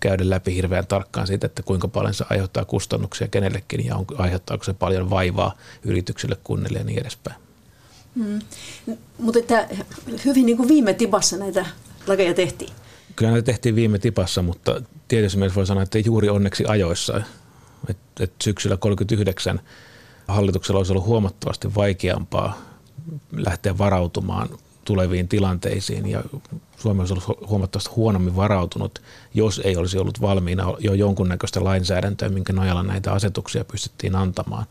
käydä 0.00 0.30
läpi 0.30 0.54
hirveän 0.54 0.86
tarkkaan 0.86 1.26
siitä, 1.26 1.46
että 1.46 1.62
kuinka 1.62 1.88
paljon 1.88 2.14
se 2.14 2.24
aiheuttaa 2.30 2.64
kustannuksia 2.64 3.28
kenellekin 3.28 3.86
ja 3.86 3.96
on, 3.96 4.06
aiheuttaako 4.18 4.64
se 4.64 4.74
paljon 4.74 5.10
vaivaa 5.10 5.56
yrityksille, 5.84 6.36
kunnille 6.44 6.78
ja 6.78 6.84
niin 6.84 7.00
edespäin. 7.00 7.36
Mm. 8.14 8.38
Mutta 9.18 9.38
että 9.38 9.68
hyvin 10.24 10.46
niin 10.46 10.56
kuin 10.56 10.68
viime 10.68 10.94
tipassa 10.94 11.36
näitä 11.36 11.66
lakeja 12.06 12.34
tehtiin. 12.34 12.70
Kyllä 13.16 13.32
näitä 13.32 13.46
tehtiin 13.46 13.74
viime 13.74 13.98
tipassa, 13.98 14.42
mutta 14.42 14.82
tietysti 15.08 15.38
mielessä 15.38 15.56
voi 15.56 15.66
sanoa, 15.66 15.82
että 15.82 15.98
juuri 15.98 16.28
onneksi 16.28 16.64
ajoissa. 16.68 17.20
Et, 17.88 17.96
et 18.20 18.32
syksyllä 18.42 18.76
39 18.76 19.60
hallituksella 20.28 20.78
olisi 20.78 20.92
ollut 20.92 21.06
huomattavasti 21.06 21.74
vaikeampaa 21.74 22.69
lähteä 23.32 23.78
varautumaan 23.78 24.48
tuleviin 24.84 25.28
tilanteisiin 25.28 26.10
ja 26.10 26.24
Suomi 26.76 27.00
olisi 27.00 27.12
ollut 27.12 27.48
huomattavasti 27.48 27.90
huonommin 27.96 28.36
varautunut, 28.36 29.02
jos 29.34 29.60
ei 29.64 29.76
olisi 29.76 29.98
ollut 29.98 30.20
valmiina 30.20 30.74
jo 30.78 30.94
jonkunnäköistä 30.94 31.64
lainsäädäntöä, 31.64 32.28
minkä 32.28 32.52
nojalla 32.52 32.82
näitä 32.82 33.12
asetuksia 33.12 33.64
pystyttiin 33.64 34.14
antamaan. 34.16 34.66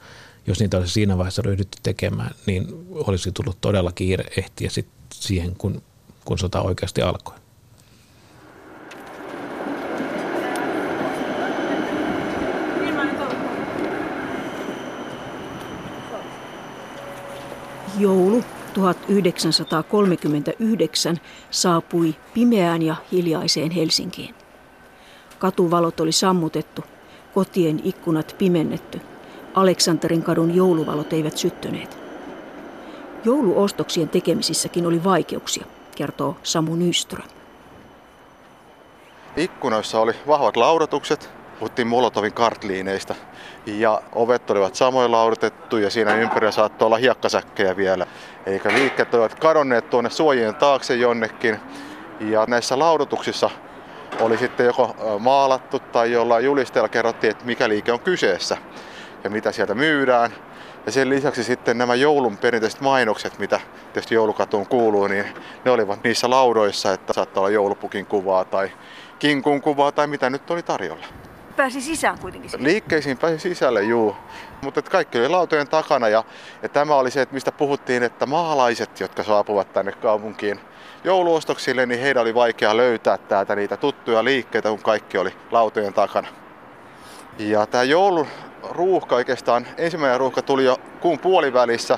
Jos 0.47 0.59
niitä 0.59 0.77
olisi 0.77 0.93
siinä 0.93 1.17
vaiheessa 1.17 1.41
ryhdytty 1.41 1.77
tekemään, 1.83 2.35
niin 2.45 2.67
olisi 2.91 3.31
tullut 3.31 3.61
todella 3.61 3.91
kiire 3.91 4.25
ehtiä 4.37 4.69
sit 4.69 4.87
siihen, 5.13 5.55
kun, 5.55 5.81
kun 6.25 6.39
sota 6.39 6.61
oikeasti 6.61 7.01
alkoi. 7.01 7.38
Joulu 17.99 18.43
1939 18.73 21.17
saapui 21.51 22.15
pimeään 22.33 22.81
ja 22.81 22.95
hiljaiseen 23.11 23.71
Helsinkiin. 23.71 24.35
Katuvalot 25.39 25.99
oli 25.99 26.11
sammutettu, 26.11 26.83
kotien 27.33 27.81
ikkunat 27.83 28.35
pimennetty. 28.37 29.01
Aleksanterin 29.53 30.23
kadun 30.23 30.55
jouluvalot 30.55 31.13
eivät 31.13 31.37
syttyneet. 31.37 31.97
Jouluostoksien 33.25 34.09
tekemisissäkin 34.09 34.85
oli 34.85 35.03
vaikeuksia, 35.03 35.65
kertoo 35.95 36.37
Samu 36.43 36.75
Nyström. 36.75 37.27
Ikkunoissa 39.37 39.99
oli 39.99 40.13
vahvat 40.27 40.57
laudatukset, 40.57 41.29
puhuttiin 41.59 41.87
Molotovin 41.87 42.33
kartliineista. 42.33 43.15
Ja 43.65 44.01
ovet 44.15 44.49
olivat 44.49 44.75
samoin 44.75 45.11
laudutettu 45.11 45.77
ja 45.77 45.89
siinä 45.89 46.15
ympärillä 46.15 46.51
saattoi 46.51 46.85
olla 46.85 46.97
hiekkasäkkejä 46.97 47.77
vielä. 47.77 48.07
Eli 48.45 48.61
liikkeet 48.73 49.13
olivat 49.13 49.39
kadonneet 49.39 49.89
tuonne 49.89 50.09
suojien 50.09 50.55
taakse 50.55 50.95
jonnekin. 50.95 51.59
Ja 52.19 52.45
näissä 52.47 52.79
laudutuksissa 52.79 53.49
oli 54.19 54.37
sitten 54.37 54.65
joko 54.65 54.95
maalattu 55.19 55.79
tai 55.79 56.11
jollain 56.11 56.45
julisteella 56.45 56.89
kerrottiin, 56.89 57.31
että 57.31 57.45
mikä 57.45 57.69
liike 57.69 57.91
on 57.91 57.99
kyseessä 57.99 58.57
ja 59.23 59.29
mitä 59.29 59.51
sieltä 59.51 59.75
myydään. 59.75 60.31
Ja 60.85 60.91
sen 60.91 61.09
lisäksi 61.09 61.43
sitten 61.43 61.77
nämä 61.77 61.95
joulun 61.95 62.37
perinteiset 62.37 62.81
mainokset, 62.81 63.39
mitä 63.39 63.59
tietysti 63.93 64.15
joulukatuun 64.15 64.67
kuuluu, 64.67 65.07
niin 65.07 65.25
ne 65.65 65.71
olivat 65.71 66.03
niissä 66.03 66.29
laudoissa, 66.29 66.93
että 66.93 67.13
saattaa 67.13 67.41
olla 67.41 67.49
joulupukin 67.49 68.05
kuvaa 68.05 68.45
tai 68.45 68.71
kinkun 69.19 69.61
kuvaa 69.61 69.91
tai 69.91 70.07
mitä 70.07 70.29
nyt 70.29 70.51
oli 70.51 70.63
tarjolla 70.63 71.05
pääsi 71.59 71.81
sisään 71.81 72.19
kuitenkin. 72.19 72.51
Liikkeisiin 72.57 73.17
pääsi 73.17 73.39
sisälle, 73.39 73.83
juu. 73.83 74.15
Mutta 74.61 74.81
kaikki 74.81 75.19
oli 75.19 75.29
lautojen 75.29 75.67
takana 75.67 76.09
ja, 76.09 76.23
ja 76.61 76.69
tämä 76.69 76.95
oli 76.95 77.11
se, 77.11 77.21
että 77.21 77.33
mistä 77.33 77.51
puhuttiin, 77.51 78.03
että 78.03 78.25
maalaiset, 78.25 78.99
jotka 78.99 79.23
saapuvat 79.23 79.73
tänne 79.73 79.91
kaupunkiin 79.91 80.59
jouluostoksille, 81.03 81.85
niin 81.85 82.01
heidän 82.01 82.21
oli 82.21 82.35
vaikea 82.35 82.77
löytää 82.77 83.17
täältä 83.17 83.55
niitä 83.55 83.77
tuttuja 83.77 84.23
liikkeitä, 84.23 84.69
kun 84.69 84.79
kaikki 84.79 85.17
oli 85.17 85.33
lautojen 85.51 85.93
takana. 85.93 86.27
Ja 87.39 87.65
tämä 87.65 87.83
joulun 87.83 88.27
ruuhka 88.69 89.15
oikeastaan, 89.15 89.67
ensimmäinen 89.77 90.19
ruuhka 90.19 90.41
tuli 90.41 90.65
jo 90.65 90.77
kuun 90.99 91.19
puolivälissä, 91.19 91.97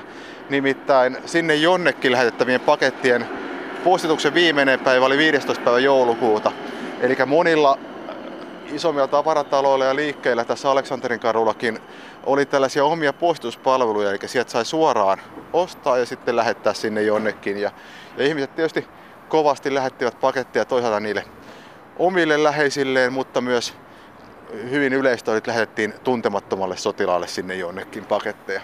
nimittäin 0.50 1.18
sinne 1.26 1.54
jonnekin 1.54 2.12
lähetettävien 2.12 2.60
pakettien 2.60 3.26
postituksen 3.84 4.34
viimeinen 4.34 4.80
päivä 4.80 5.06
oli 5.06 5.18
15. 5.18 5.64
päivä 5.64 5.78
joulukuuta. 5.78 6.52
Eli 7.00 7.16
monilla 7.26 7.78
isommilla 8.72 9.08
tavarataloilla 9.08 9.84
ja 9.84 9.96
liikkeillä 9.96 10.44
tässä 10.44 10.70
Aleksanterin 10.70 11.20
kadullakin 11.20 11.78
oli 12.26 12.46
tällaisia 12.46 12.84
omia 12.84 13.12
poistuspalveluja, 13.12 14.10
eli 14.10 14.18
sieltä 14.26 14.50
sai 14.50 14.64
suoraan 14.64 15.20
ostaa 15.52 15.98
ja 15.98 16.06
sitten 16.06 16.36
lähettää 16.36 16.74
sinne 16.74 17.02
jonnekin. 17.02 17.58
Ja, 17.58 17.70
ja 18.16 18.24
ihmiset 18.24 18.54
tietysti 18.54 18.88
kovasti 19.28 19.74
lähettivät 19.74 20.20
paketteja 20.20 20.64
toisaalta 20.64 21.00
niille 21.00 21.24
omille 21.98 22.42
läheisilleen, 22.42 23.12
mutta 23.12 23.40
myös 23.40 23.74
hyvin 24.70 24.92
yleistä 24.92 25.32
oli, 25.32 25.40
lähetettiin 25.46 25.94
tuntemattomalle 26.04 26.76
sotilaalle 26.76 27.26
sinne 27.26 27.54
jonnekin 27.54 28.04
paketteja. 28.04 28.60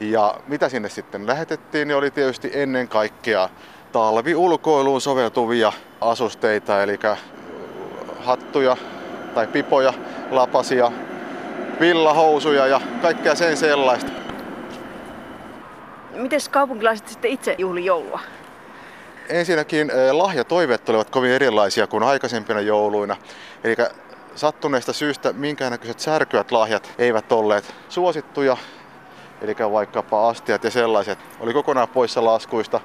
Ja 0.00 0.34
mitä 0.48 0.68
sinne 0.68 0.88
sitten 0.88 1.26
lähetettiin, 1.26 1.88
niin 1.88 1.96
oli 1.96 2.10
tietysti 2.10 2.50
ennen 2.54 2.88
kaikkea 2.88 3.48
talviulkoiluun 3.92 5.00
soveltuvia 5.00 5.72
asusteita, 6.00 6.82
eli 6.82 6.98
hattuja, 8.20 8.76
tai 9.38 9.46
pipoja, 9.46 9.94
lapasia, 10.30 10.92
villahousuja 11.80 12.66
ja 12.66 12.80
kaikkea 13.02 13.34
sen 13.34 13.56
sellaista. 13.56 14.12
Miten 16.14 16.40
kaupunkilaiset 16.50 17.08
sitten 17.08 17.30
itse 17.30 17.54
juhli 17.58 17.84
joulua? 17.84 18.20
Ensinnäkin 19.28 19.90
eh, 19.90 20.12
lahjatoiveet 20.12 20.88
olivat 20.88 21.10
kovin 21.10 21.30
erilaisia 21.30 21.86
kuin 21.86 22.02
aikaisempina 22.02 22.60
jouluina. 22.60 23.16
Eli 23.64 23.76
sattuneesta 24.34 24.92
syystä 24.92 25.32
minkäännäköiset 25.32 26.00
särkyät 26.00 26.52
lahjat 26.52 26.92
eivät 26.98 27.32
olleet 27.32 27.74
suosittuja. 27.88 28.56
Eli 29.42 29.54
vaikkapa 29.72 30.28
astiat 30.28 30.64
ja 30.64 30.70
sellaiset 30.70 31.18
oli 31.40 31.52
kokonaan 31.52 31.88
poissa 31.88 32.24
laskuista. 32.24 32.80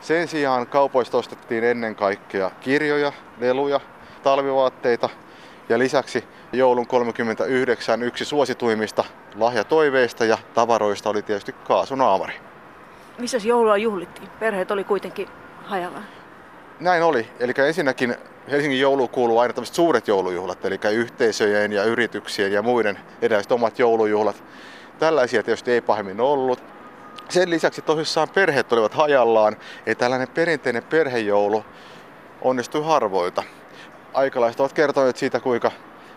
Sen 0.00 0.28
sijaan 0.28 0.66
kaupoista 0.66 1.18
ostettiin 1.18 1.64
ennen 1.64 1.96
kaikkea 1.96 2.50
kirjoja, 2.60 3.12
leluja, 3.40 3.80
talvivaatteita 4.22 5.08
ja 5.68 5.78
lisäksi 5.78 6.24
joulun 6.52 6.86
39 6.86 8.02
yksi 8.02 8.24
suosituimmista 8.24 9.04
lahjatoiveista 9.36 10.24
ja 10.24 10.38
tavaroista 10.54 11.10
oli 11.10 11.22
tietysti 11.22 11.52
kaasunaamari. 11.52 12.34
Missä 13.18 13.38
joulua 13.44 13.76
juhlittiin? 13.76 14.28
Perheet 14.28 14.70
oli 14.70 14.84
kuitenkin 14.84 15.28
hajalla. 15.64 16.00
Näin 16.80 17.02
oli. 17.02 17.28
Eli 17.40 17.52
ensinnäkin 17.66 18.16
Helsingin 18.50 18.80
joulu 18.80 19.08
kuuluu 19.08 19.38
aina 19.38 19.54
tämmöiset 19.54 19.74
suuret 19.74 20.08
joulujuhlat, 20.08 20.64
eli 20.64 20.78
yhteisöjen 20.92 21.72
ja 21.72 21.84
yrityksien 21.84 22.52
ja 22.52 22.62
muiden 22.62 22.98
erilaiset 23.22 23.52
omat 23.52 23.78
joulujuhlat. 23.78 24.44
Tällaisia 24.98 25.42
tietysti 25.42 25.72
ei 25.72 25.80
pahemmin 25.80 26.20
ollut. 26.20 26.62
Sen 27.28 27.50
lisäksi 27.50 27.82
tosissaan 27.82 28.28
perheet 28.28 28.72
olivat 28.72 28.94
hajallaan, 28.94 29.56
ja 29.86 29.94
tällainen 29.94 30.28
perinteinen 30.28 30.82
perhejoulu 30.82 31.64
onnistui 32.40 32.84
harvoilta 32.84 33.42
aikalaiset 34.14 34.60
ovat 34.60 34.72
kertoneet 34.72 35.16
siitä, 35.16 35.40
kuinka 35.40 35.70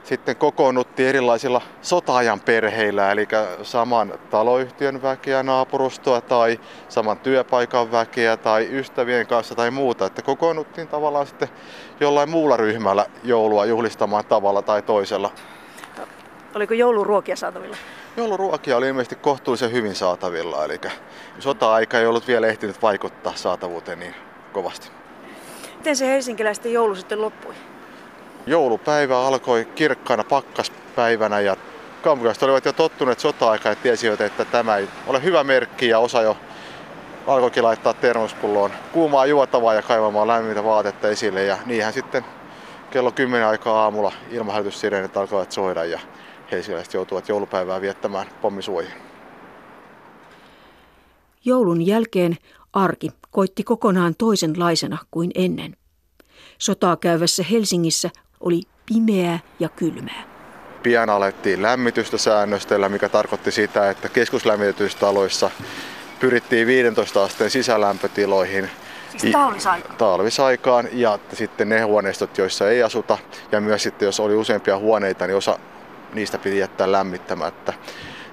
sitten 0.04 0.36
kokoonnuttiin 0.36 1.10
erilaisilla 1.10 1.62
sotaajan 1.82 2.40
perheillä, 2.40 3.12
eli 3.12 3.28
saman 3.64 4.14
taloyhtiön 4.30 5.02
väkeä, 5.02 5.44
naapurustoa 5.44 6.22
tai 6.22 6.60
saman 6.90 7.20
työpaikan 7.20 7.92
väkeä 7.92 8.38
tai 8.38 8.68
ystävien 8.72 9.28
kanssa 9.28 9.56
tai 9.56 9.72
muuta. 9.72 10.06
Että 10.06 10.22
kokoonnuttiin 10.22 10.88
tavallaan 10.88 11.28
sitten 11.28 11.50
jollain 12.00 12.30
muulla 12.30 12.58
ryhmällä 12.58 13.06
joulua 13.24 13.66
juhlistamaan 13.66 14.26
tavalla 14.26 14.62
tai 14.62 14.82
toisella. 14.82 15.32
Oliko 16.56 16.74
jouluruokia 16.74 17.36
saatavilla? 17.36 17.78
Jouluruokia 18.18 18.78
oli 18.78 18.88
ilmeisesti 18.88 19.16
kohtuullisen 19.16 19.72
hyvin 19.72 19.96
saatavilla, 19.96 20.66
eli 20.66 20.80
sota-aika 21.40 22.00
ei 22.00 22.06
ollut 22.06 22.28
vielä 22.28 22.48
ehtinyt 22.48 22.82
vaikuttaa 22.82 23.34
saatavuuteen 23.36 24.00
niin 24.00 24.16
kovasti. 24.54 24.90
Miten 25.78 25.96
se 25.96 26.08
helsinkiläisten 26.08 26.74
joulu 26.74 26.96
sitten 26.96 27.22
loppui? 27.22 27.54
Joulupäivä 28.46 29.20
alkoi 29.20 29.66
kirkkaana 29.66 30.24
pakkaspäivänä 30.24 31.40
ja 31.40 31.56
kaupunkilaiset 32.02 32.44
olivat 32.44 32.66
jo 32.66 32.74
tottuneet 32.74 33.20
sota-aikaan 33.20 33.72
ja 33.72 33.82
tiesivät, 33.84 34.22
että 34.22 34.46
tämä 34.46 34.78
ei 34.78 34.88
ole 35.08 35.24
hyvä 35.24 35.44
merkki 35.44 35.88
ja 35.88 36.00
osa 36.00 36.22
jo 36.22 36.38
alkoikin 37.28 37.64
laittaa 37.64 37.94
termospulloon 37.94 38.72
kuumaa 38.92 39.26
juotavaa 39.26 39.74
ja 39.74 39.82
kaivamaan 39.82 40.28
lämmintä 40.28 40.64
vaatetta 40.64 41.10
esille 41.10 41.44
ja 41.44 41.58
niinhän 41.66 41.94
sitten 41.94 42.26
kello 42.92 43.12
10 43.12 43.48
aikaa 43.48 43.84
aamulla 43.84 44.12
ilmahälytyssireenit 44.32 45.18
alkoivat 45.18 45.52
soida 45.52 45.86
ja 45.86 46.00
helsinkiläiset 46.52 46.94
joutuvat 46.94 47.30
joulupäivää 47.30 47.82
viettämään 47.82 48.28
pommisuojiin. 48.42 48.94
Joulun 51.46 51.86
jälkeen 51.86 52.38
arki 52.74 53.12
koitti 53.32 53.64
kokonaan 53.64 54.16
toisenlaisena 54.18 54.98
kuin 55.12 55.32
ennen. 55.36 55.76
Sotaa 56.58 56.98
käyvässä 56.98 57.44
Helsingissä 57.52 58.10
oli 58.42 58.62
pimeää 58.86 59.40
ja 59.60 59.70
kylmää. 59.70 60.24
Pian 60.84 61.10
alettiin 61.10 61.62
lämmitystä 61.62 62.18
säännöstellä, 62.18 62.90
mikä 62.90 63.10
tarkoitti 63.10 63.52
sitä, 63.52 63.90
että 63.90 64.10
keskuslämmitystaloissa 64.10 65.52
pyrittiin 66.20 66.68
15 66.68 67.24
asteen 67.24 67.50
sisälämpötiloihin 67.50 68.70
Siis 69.18 69.34
talvisaikaan? 69.34 69.98
Talvisaikaan 69.98 70.88
ja 70.92 71.20
sitten 71.34 71.70
ne 71.70 71.82
huoneistot, 71.82 72.38
joissa 72.38 72.70
ei 72.70 72.84
asuta 72.84 73.18
ja 73.52 73.62
myös 73.62 73.84
sitten 73.84 74.06
jos 74.06 74.20
oli 74.20 74.36
useampia 74.36 74.78
huoneita, 74.78 75.28
niin 75.28 75.38
osa 75.38 75.60
niistä 76.14 76.38
piti 76.38 76.58
jättää 76.58 76.92
lämmittämättä 76.92 77.74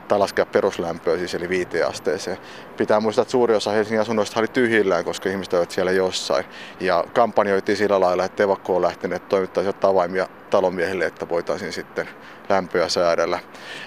tai 0.09 0.19
laskea 0.19 0.47
peruslämpöä 0.47 1.19
siis 1.19 1.35
eli 1.35 1.49
viiteasteeseen. 1.49 2.39
Pitää 2.77 3.01
muistaa, 3.01 3.23
että 3.23 3.33
suuri 3.33 3.55
osa 3.55 3.71
Helsingin 3.71 4.01
asunnoista 4.01 4.41
oli 4.41 4.49
tyhjillään, 4.49 5.05
koska 5.05 5.29
ihmiset 5.29 5.53
olivat 5.53 5.71
siellä 5.71 5.91
jossain. 5.93 6.45
Ja 6.81 7.05
kampanjoitiin 7.15 7.77
sillä 7.77 8.01
lailla, 8.01 8.25
että 8.25 8.43
evakkoon 8.43 8.83
lähteneet 8.83 9.29
toimittaisivat 9.29 9.85
avaimia 9.85 10.29
talomiehille, 10.51 11.07
että 11.07 11.29
voitaisiin 11.29 11.73
sitten 11.73 12.09
lämpöä 12.49 12.89
säädellä. 12.89 13.39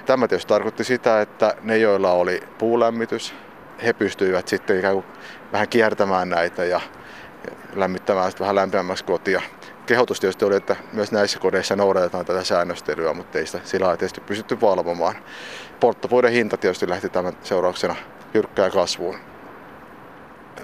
Tämä 0.05 0.27
tietysti 0.27 0.49
tarkoitti 0.49 0.83
sitä, 0.83 1.21
että 1.21 1.55
ne, 1.61 1.77
joilla 1.77 2.11
oli 2.11 2.43
puulämmitys, 2.57 3.33
he 3.85 3.93
pystyivät 3.93 4.47
sitten 4.47 4.79
ikään 4.79 4.93
kuin 4.93 5.05
vähän 5.51 5.69
kiertämään 5.69 6.29
näitä 6.29 6.65
ja 6.65 6.81
lämmittämään 7.75 8.31
vähän 8.39 8.55
lämpimämmäksi 8.55 9.03
kotia. 9.03 9.41
Kehotus 9.85 10.19
tietysti 10.19 10.45
oli, 10.45 10.55
että 10.55 10.75
myös 10.93 11.11
näissä 11.11 11.39
kodeissa 11.39 11.75
noudatetaan 11.75 12.25
tätä 12.25 12.43
säännöstelyä, 12.43 13.13
mutta 13.13 13.37
ei 13.37 13.45
sitä 13.45 13.59
sillä 13.63 13.97
tietysti 13.97 14.21
pystytty 14.21 14.61
valvomaan. 14.61 15.15
Polttopuiden 15.81 16.31
hinta 16.31 16.57
tietysti 16.57 16.89
lähti 16.89 17.09
tämän 17.09 17.33
seurauksena 17.43 17.95
jyrkkään 18.33 18.71
kasvuun. 18.71 19.15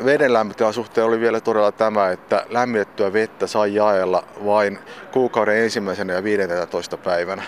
Veden 0.05 0.33
lämpötilan 0.33 0.73
suhteen 0.73 1.07
oli 1.07 1.19
vielä 1.19 1.41
todella 1.41 1.71
tämä, 1.71 2.09
että 2.09 2.45
lämmitettyä 2.49 3.13
vettä 3.13 3.47
sai 3.47 3.75
jaella 3.75 4.23
vain 4.45 4.79
kuukauden 5.11 5.57
ensimmäisenä 5.57 6.13
ja 6.13 6.23
15 6.23 6.97
päivänä. 6.97 7.43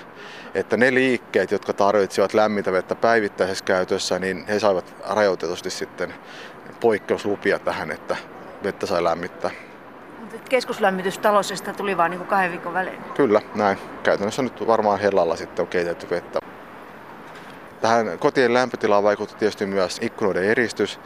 Että 0.54 0.78
ne 0.78 0.94
liikkeet, 0.94 1.52
jotka 1.52 1.74
tarvitsivat 1.74 2.34
lämmintä 2.34 2.72
vettä 2.72 2.96
päivittäisessä 2.96 3.66
käytössä, 3.66 4.20
niin 4.20 4.46
he 4.48 4.60
saivat 4.60 4.96
rajoitetusti 5.10 5.70
sitten 5.70 6.14
poikkeuslupia 6.80 7.60
tähän, 7.60 7.92
että 7.92 8.16
vettä 8.64 8.86
sai 8.86 9.04
lämmittää. 9.04 9.52
Keskuslämmitys 10.50 11.18
talossa 11.18 11.74
tuli 11.78 11.98
vain 11.98 12.10
niin 12.10 12.26
kahden 12.26 12.52
viikon 12.52 12.74
välein? 12.74 13.04
Kyllä, 13.16 13.42
näin. 13.56 13.78
Käytännössä 14.04 14.42
nyt 14.42 14.68
varmaan 14.68 15.00
hellalla 15.00 15.36
sitten 15.36 15.64
on 15.64 15.70
keitetty 15.70 16.10
vettä. 16.10 16.40
Tähän 17.82 18.20
kotien 18.20 18.54
lämpötilaan 18.54 19.04
vaikutti 19.04 19.36
tietysti 19.36 19.66
myös 19.66 19.98
ikkunoiden 20.02 20.44
eristys. 20.44 21.00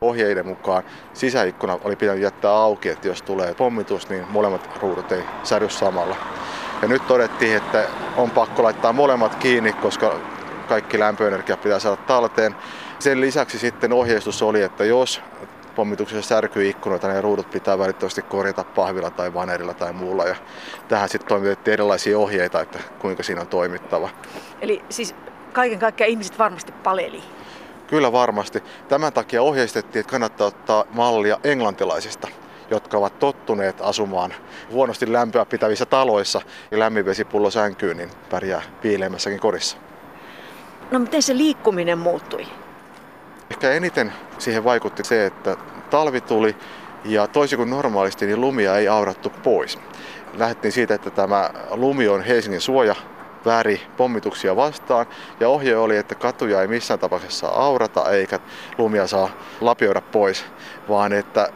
Ohjeiden 0.00 0.46
mukaan 0.46 0.82
sisäikkuna 1.14 1.78
oli 1.84 1.96
pitänyt 1.96 2.22
jättää 2.22 2.50
auki, 2.50 2.88
että 2.88 3.08
jos 3.08 3.22
tulee 3.22 3.54
pommitus, 3.54 4.08
niin 4.08 4.26
molemmat 4.30 4.70
ruudut 4.82 5.12
ei 5.12 5.22
säry 5.42 5.68
samalla. 5.70 6.16
Ja 6.82 6.88
nyt 6.88 7.06
todettiin, 7.06 7.56
että 7.56 7.84
on 8.16 8.30
pakko 8.30 8.62
laittaa 8.62 8.92
molemmat 8.92 9.34
kiinni, 9.34 9.72
koska 9.72 10.20
kaikki 10.68 10.98
lämpöenergia 10.98 11.56
pitää 11.56 11.78
saada 11.78 11.96
talteen. 11.96 12.54
Sen 12.98 13.20
lisäksi 13.20 13.58
sitten 13.58 13.92
ohjeistus 13.92 14.42
oli, 14.42 14.62
että 14.62 14.84
jos 14.84 15.22
pommituksessa 15.76 16.28
särkyy 16.28 16.68
ikkunoita, 16.68 17.08
niin 17.08 17.24
ruudut 17.24 17.50
pitää 17.50 17.78
välittömästi 17.78 18.22
korjata 18.22 18.64
pahvilla 18.64 19.10
tai 19.10 19.34
vanerilla 19.34 19.74
tai 19.74 19.92
muulla. 19.92 20.24
Ja 20.24 20.36
tähän 20.88 21.08
sitten 21.08 21.28
toimitettiin 21.28 21.72
erilaisia 21.72 22.18
ohjeita, 22.18 22.60
että 22.60 22.78
kuinka 22.98 23.22
siinä 23.22 23.40
on 23.40 23.46
toimittava. 23.46 24.08
Eli 24.60 24.82
siis 24.88 25.14
kaiken 25.52 25.78
kaikkiaan 25.78 26.10
ihmiset 26.10 26.38
varmasti 26.38 26.72
paleli? 26.72 27.22
Kyllä 27.86 28.12
varmasti. 28.12 28.62
Tämän 28.88 29.12
takia 29.12 29.42
ohjeistettiin, 29.42 30.00
että 30.00 30.10
kannattaa 30.10 30.46
ottaa 30.46 30.84
mallia 30.90 31.38
englantilaisista 31.44 32.28
jotka 32.70 32.98
ovat 32.98 33.18
tottuneet 33.18 33.80
asumaan 33.80 34.34
huonosti 34.70 35.12
lämpöä 35.12 35.44
pitävissä 35.44 35.86
taloissa 35.86 36.40
ja 36.70 36.78
lämminvesipullo 36.78 37.50
sänkyyn, 37.50 37.96
niin 37.96 38.10
pärjää 38.30 38.62
piileimmässäkin 38.82 39.40
kodissa. 39.40 39.76
No 40.90 40.98
miten 40.98 41.22
se 41.22 41.36
liikkuminen 41.36 41.98
muuttui? 41.98 42.46
Ehkä 43.50 43.70
eniten 43.70 44.12
siihen 44.38 44.64
vaikutti 44.64 45.04
se, 45.04 45.26
että 45.26 45.56
talvi 45.90 46.20
tuli 46.20 46.56
ja 47.04 47.26
toisin 47.26 47.56
kuin 47.56 47.70
normaalisti, 47.70 48.26
niin 48.26 48.40
lumia 48.40 48.76
ei 48.76 48.88
aurattu 48.88 49.30
pois. 49.42 49.78
Lähdettiin 50.34 50.72
siitä, 50.72 50.94
että 50.94 51.10
tämä 51.10 51.50
lumi 51.70 52.08
on 52.08 52.22
Helsingin 52.22 52.60
suoja 52.60 52.94
väri 53.48 53.80
pommituksia 53.96 54.56
vastaan. 54.56 55.06
Ja 55.40 55.48
ohje 55.48 55.76
oli, 55.76 55.96
että 55.96 56.14
katuja 56.14 56.60
ei 56.62 56.68
missään 56.68 57.00
tapauksessa 57.00 57.48
aurata 57.48 58.10
eikä 58.10 58.38
lumia 58.78 59.06
saa 59.06 59.28
lapioida 59.60 60.00
pois, 60.00 60.44
vaan 60.88 61.12
että 61.12 61.48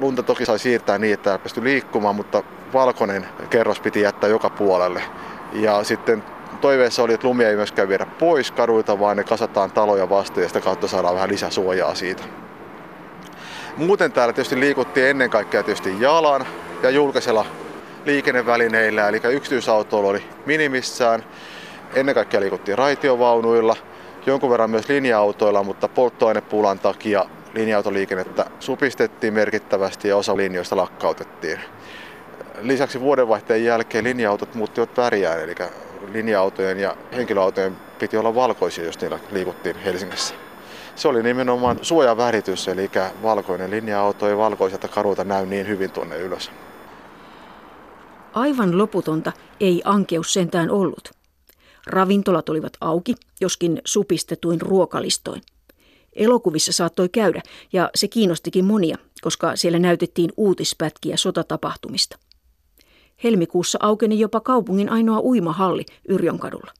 lunta 0.00 0.22
toki 0.22 0.44
sai 0.44 0.58
siirtää 0.58 0.98
niin, 0.98 1.14
että 1.14 1.38
pystyi 1.38 1.64
liikkumaan, 1.64 2.16
mutta 2.16 2.42
valkoinen 2.72 3.26
kerros 3.50 3.80
piti 3.80 4.00
jättää 4.00 4.30
joka 4.30 4.50
puolelle. 4.50 5.02
Ja 5.52 5.84
sitten 5.84 6.24
toiveessa 6.60 7.02
oli, 7.02 7.14
että 7.14 7.26
lumia 7.26 7.48
ei 7.48 7.56
myöskään 7.56 7.88
viedä 7.88 8.06
pois 8.06 8.50
kaduilta, 8.50 9.00
vaan 9.00 9.16
ne 9.16 9.24
kasataan 9.24 9.70
taloja 9.70 10.10
vastaan 10.10 10.42
ja 10.42 10.48
sitä 10.48 10.60
kautta 10.60 10.88
saadaan 10.88 11.14
vähän 11.14 11.30
lisäsuojaa 11.30 11.94
siitä. 11.94 12.22
Muuten 13.76 14.12
täällä 14.12 14.32
tietysti 14.32 14.60
liikuttiin 14.60 15.06
ennen 15.06 15.30
kaikkea 15.30 15.62
tietysti 15.62 16.00
jalan 16.00 16.46
ja 16.82 16.90
julkisella 16.90 17.46
liikennevälineillä, 18.08 19.08
eli 19.08 19.20
yksityisautoilu 19.32 20.08
oli 20.08 20.24
minimissään. 20.46 21.24
Ennen 21.94 22.14
kaikkea 22.14 22.40
liikuttiin 22.40 22.78
raitiovaunuilla, 22.78 23.76
jonkun 24.26 24.50
verran 24.50 24.70
myös 24.70 24.88
linja-autoilla, 24.88 25.62
mutta 25.62 25.88
polttoainepulan 25.88 26.78
takia 26.78 27.24
linja-autoliikennettä 27.54 28.46
supistettiin 28.60 29.34
merkittävästi 29.34 30.08
ja 30.08 30.16
osa 30.16 30.36
linjoista 30.36 30.76
lakkautettiin. 30.76 31.60
Lisäksi 32.60 33.00
vuodenvaihteen 33.00 33.64
jälkeen 33.64 34.04
linja-autot 34.04 34.54
muuttivat 34.54 34.96
väriään, 34.96 35.40
eli 35.40 35.54
linja-autojen 36.12 36.78
ja 36.78 36.96
henkilöautojen 37.16 37.76
piti 37.98 38.16
olla 38.16 38.34
valkoisia, 38.34 38.84
jos 38.84 39.00
niillä 39.00 39.18
liikuttiin 39.30 39.76
Helsingissä. 39.76 40.34
Se 40.94 41.08
oli 41.08 41.22
nimenomaan 41.22 41.78
suojaväritys, 41.82 42.68
eli 42.68 42.90
valkoinen 43.22 43.70
linja-auto 43.70 44.28
ei 44.28 44.36
valkoiselta 44.36 44.88
karuilta 44.88 45.24
näy 45.24 45.46
niin 45.46 45.68
hyvin 45.68 45.90
tuonne 45.90 46.16
ylös. 46.16 46.50
Aivan 48.38 48.78
loputonta 48.78 49.32
ei 49.60 49.82
ankeus 49.84 50.32
sentään 50.32 50.70
ollut. 50.70 51.10
Ravintolat 51.86 52.48
olivat 52.48 52.72
auki, 52.80 53.14
joskin 53.40 53.82
supistetuin 53.84 54.60
ruokalistoin. 54.60 55.42
Elokuvissa 56.12 56.72
saattoi 56.72 57.08
käydä, 57.08 57.42
ja 57.72 57.90
se 57.94 58.08
kiinnostikin 58.08 58.64
monia, 58.64 58.98
koska 59.20 59.56
siellä 59.56 59.78
näytettiin 59.78 60.32
uutispätkiä 60.36 61.16
sotatapahtumista. 61.16 62.18
Helmikuussa 63.24 63.78
aukeni 63.82 64.20
jopa 64.20 64.40
kaupungin 64.40 64.88
ainoa 64.88 65.20
uimahalli 65.20 65.84
Yrjönkadulla. 66.08 66.72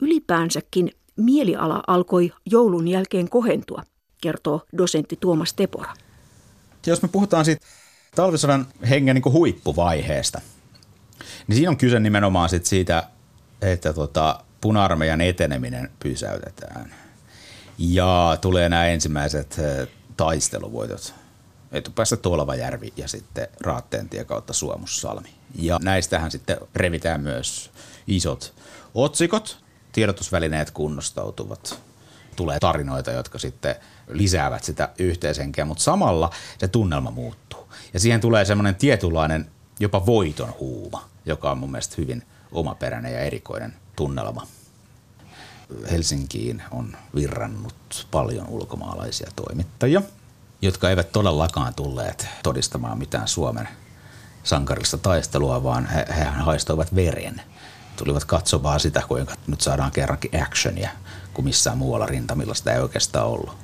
Ylipäänsäkin 0.00 0.90
mieliala 1.16 1.82
alkoi 1.86 2.32
joulun 2.46 2.88
jälkeen 2.88 3.30
kohentua, 3.30 3.82
kertoo 4.22 4.60
dosentti 4.78 5.16
Tuomas 5.20 5.54
Tepora. 5.54 5.94
Jos 6.86 7.02
me 7.02 7.08
puhutaan 7.08 7.44
siitä 7.44 7.66
talvisodan 8.16 8.66
hengen 8.88 9.14
niin 9.14 9.32
huippuvaiheesta, 9.32 10.40
niin 11.46 11.56
siinä 11.56 11.70
on 11.70 11.76
kyse 11.76 12.00
nimenomaan 12.00 12.48
sit 12.48 12.66
siitä, 12.66 13.02
että 13.62 13.92
tota, 13.92 14.40
puna-armeijan 14.60 15.20
eteneminen 15.20 15.90
pysäytetään– 16.00 16.94
ja 17.78 18.38
tulee 18.40 18.68
nämä 18.68 18.86
ensimmäiset 18.86 19.60
taisteluvoitot. 20.16 21.14
Etupäässä 21.72 22.16
Tolvajärvi 22.16 22.92
ja 22.96 23.08
sitten 23.08 23.48
Raatteentien 23.60 24.26
kautta 24.26 24.52
Suomussalmi. 24.52 25.28
Ja 25.54 25.78
näistähän 25.82 26.30
sitten 26.30 26.58
revitään 26.74 27.20
myös 27.20 27.70
isot 28.06 28.54
otsikot. 28.94 29.58
Tiedotusvälineet 29.92 30.70
kunnostautuvat. 30.70 31.80
Tulee 32.36 32.58
tarinoita, 32.60 33.10
jotka 33.10 33.38
sitten 33.38 33.74
lisäävät 34.08 34.64
sitä 34.64 34.88
yhteishenkeä, 34.98 35.64
mutta 35.64 35.82
samalla 35.82 36.30
se 36.58 36.68
tunnelma 36.68 37.10
muuttuu. 37.10 37.68
Ja 37.94 38.00
siihen 38.00 38.20
tulee 38.20 38.44
semmoinen 38.44 38.74
tietynlainen 38.74 39.50
jopa 39.80 40.06
voiton 40.06 40.54
huuma, 40.60 41.08
joka 41.26 41.50
on 41.50 41.58
mun 41.58 41.70
mielestä 41.70 41.94
hyvin 41.98 42.22
omaperäinen 42.52 43.12
ja 43.12 43.20
erikoinen 43.20 43.74
tunnelma. 43.96 44.46
Helsinkiin 45.90 46.62
on 46.70 46.96
virrannut 47.14 48.06
paljon 48.10 48.48
ulkomaalaisia 48.48 49.30
toimittajia, 49.36 50.02
jotka 50.62 50.90
eivät 50.90 51.12
todellakaan 51.12 51.74
tulleet 51.74 52.28
todistamaan 52.42 52.98
mitään 52.98 53.28
Suomen 53.28 53.68
sankarista 54.44 54.98
taistelua, 54.98 55.62
vaan 55.62 55.86
he, 55.86 56.06
he 56.18 56.24
haistoivat 56.24 56.94
veren. 56.94 57.42
Tulivat 57.96 58.24
katsomaan 58.24 58.80
sitä, 58.80 59.02
kuinka 59.08 59.34
nyt 59.46 59.60
saadaan 59.60 59.92
kerrankin 59.92 60.42
actionia, 60.42 60.90
kun 61.36 61.44
missään 61.44 61.78
muualla 61.78 62.06
rintamilla 62.06 62.54
sitä 62.54 62.72
ei 62.72 62.80
oikeastaan 62.80 63.26
ollut. 63.26 63.56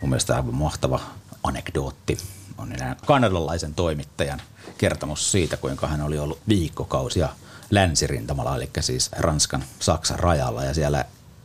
Mun 0.00 0.10
mielestä 0.10 0.36
aivan 0.36 0.54
mahtava 0.54 1.00
anekdootti 1.42 2.18
on 2.58 2.74
kanadalaisen 3.06 3.74
toimittajan 3.74 4.42
kertomus 4.78 5.32
siitä, 5.32 5.56
kuinka 5.56 5.86
hän 5.86 6.00
oli 6.00 6.18
ollut 6.18 6.38
viikkokausia 6.48 7.28
länsirintamalla, 7.70 8.56
eli 8.56 8.70
siis 8.80 9.10
Ranskan, 9.18 9.64
Saksan 9.80 10.18
rajalla, 10.18 10.64
ja 10.64 10.74
siellä 10.74 11.04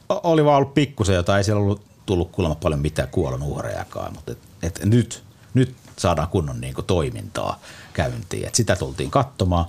oli 0.10 0.46
vaan 0.46 0.58
ollut 0.58 0.74
pikkusen, 0.74 1.16
jota 1.16 1.38
ei 1.38 1.44
siellä 1.44 1.62
ollut 1.62 1.82
tullut 2.06 2.32
kuulemma 2.32 2.56
paljon 2.56 2.80
mitään 2.80 3.10
kuolon 3.10 3.44
uhrejakaan, 3.44 4.14
mutta 4.14 4.32
et, 4.32 4.38
et 4.64 4.86
nyt, 4.86 5.24
nyt 5.54 5.76
saadaan 5.98 6.28
kunnon 6.28 6.62
niin 6.62 6.76
toimintaa 6.88 7.60
käyntiin. 7.94 8.48
Et 8.48 8.56
sitä 8.56 8.76
tultiin 8.76 9.12
katsomaan. 9.12 9.66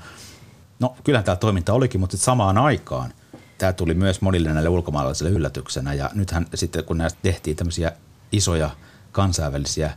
No 0.80 0.96
kyllähän 1.04 1.24
tämä 1.24 1.36
toiminta 1.36 1.72
olikin, 1.72 2.00
mutta 2.00 2.16
samaan 2.16 2.58
aikaan 2.58 3.12
tämä 3.58 3.72
tuli 3.72 3.94
myös 3.94 4.20
monille 4.20 4.52
näille 4.52 4.68
ulkomaalaisille 4.68 5.30
yllätyksenä. 5.30 5.94
Ja 5.94 6.10
nythän 6.14 6.46
sitten 6.54 6.84
kun 6.84 6.98
näistä 6.98 7.18
tehtiin 7.22 7.56
tämmöisiä 7.56 7.92
isoja 8.32 8.70
kansainvälisiä 9.12 9.92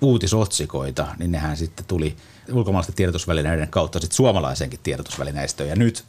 uutisotsikoita, 0.00 1.06
niin 1.18 1.32
nehän 1.32 1.56
sitten 1.56 1.84
tuli 1.84 2.16
ulkomaalaisten 2.52 2.94
tiedotusvälineiden 2.94 3.68
kautta 3.68 4.00
sitten 4.00 4.16
suomalaisenkin 4.16 4.80
tiedotusvälineistöön. 4.82 5.68
Ja 5.68 5.76
nyt 5.76 6.04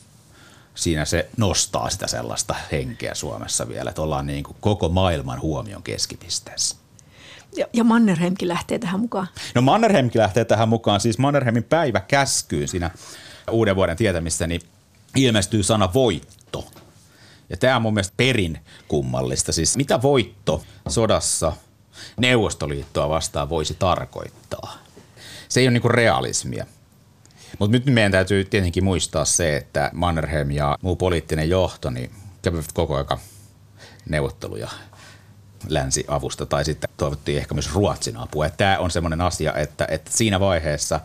siinä 0.76 1.06
se 1.06 1.30
nostaa 1.38 1.90
sitä 1.90 2.08
sellaista 2.08 2.56
henkeä 2.72 3.16
Suomessa 3.16 3.68
vielä, 3.68 3.90
että 3.90 4.02
ollaan 4.02 4.26
niin 4.26 4.44
kuin 4.44 4.58
koko 4.60 4.90
maailman 4.90 5.42
huomion 5.42 5.84
keskipisteessä. 5.84 6.76
Ja, 7.58 7.68
ja 7.74 7.84
Mannerheimkin 7.84 8.48
lähtee 8.48 8.80
tähän 8.80 9.00
mukaan. 9.00 9.28
No 9.56 9.62
Mannerheimkin 9.62 10.22
lähtee 10.22 10.46
tähän 10.46 10.70
mukaan. 10.70 11.00
Siis 11.00 11.18
Mannerheimin 11.18 11.64
päivä 11.64 12.00
käskyyn 12.00 12.68
siinä 12.68 12.92
uuden 13.52 13.76
vuoden 13.76 13.98
tietämissä, 13.98 14.48
niin 14.48 14.62
ilmestyy 15.16 15.64
sana 15.64 15.94
voitto. 15.94 16.68
Ja 17.54 17.58
tämä 17.58 17.76
on 17.76 17.82
mun 17.82 17.94
mielestä 17.94 18.14
perin 18.18 18.60
kummallista. 18.88 19.52
Siis 19.52 19.78
mitä 19.78 20.02
voitto 20.02 20.64
sodassa 20.88 21.54
Neuvostoliittoa 22.18 23.10
vastaan 23.10 23.50
voisi 23.50 23.76
tarkoittaa? 23.80 24.78
Se 25.50 25.60
ei 25.60 25.68
ole 25.68 25.74
niinku 25.74 25.90
realismia. 25.90 26.66
Mutta 27.60 27.72
nyt 27.72 27.86
meidän 27.86 28.12
täytyy 28.12 28.46
tietenkin 28.46 28.84
muistaa 28.84 29.26
se, 29.26 29.58
että 29.58 29.90
Mannerheim 29.94 30.52
ja 30.52 30.78
muu 30.82 30.96
poliittinen 30.96 31.50
johto 31.50 31.90
niin 31.90 32.12
kävivät 32.42 32.72
koko 32.74 32.96
ajan 32.96 33.20
neuvotteluja 34.10 34.70
länsiavusta 35.68 36.46
tai 36.46 36.66
sitten 36.66 36.90
toivottiin 36.98 37.38
ehkä 37.38 37.54
myös 37.54 37.74
Ruotsin 37.74 38.18
apua. 38.18 38.50
Tämä 38.50 38.78
on 38.80 38.92
semmoinen 38.92 39.22
asia, 39.22 39.54
että, 39.54 39.88
että 39.90 40.12
siinä 40.14 40.40
vaiheessa 40.40 41.00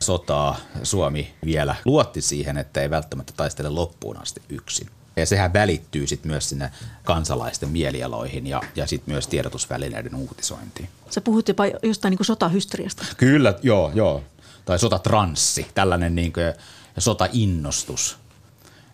sotaa 0.00 0.56
Suomi 0.82 1.34
vielä 1.44 1.74
luotti 1.84 2.20
siihen, 2.20 2.56
että 2.56 2.80
ei 2.80 2.90
välttämättä 2.90 3.32
taistele 3.36 3.68
loppuun 3.68 4.22
asti 4.22 4.42
yksin. 4.48 4.95
Ja 5.16 5.26
sehän 5.26 5.52
välittyy 5.52 6.06
sitten 6.06 6.30
myös 6.30 6.48
sinne 6.48 6.70
kansalaisten 7.04 7.68
mielialoihin 7.68 8.46
ja, 8.46 8.60
ja 8.76 8.86
sitten 8.86 9.14
myös 9.14 9.26
tiedotusvälineiden 9.26 10.14
uutisointiin. 10.14 10.88
Sä 11.10 11.20
puhut 11.20 11.48
jopa 11.48 11.64
jostain 11.82 12.10
niin 12.10 12.18
kuin 12.18 12.26
sotahysteriasta. 12.26 13.04
Kyllä, 13.16 13.54
joo, 13.62 13.92
joo. 13.94 14.22
Tai 14.64 14.78
sotatranssi, 14.78 15.66
tällainen 15.74 16.14
niin 16.14 16.32
kuin 16.32 16.54
sotainnostus. 16.98 18.18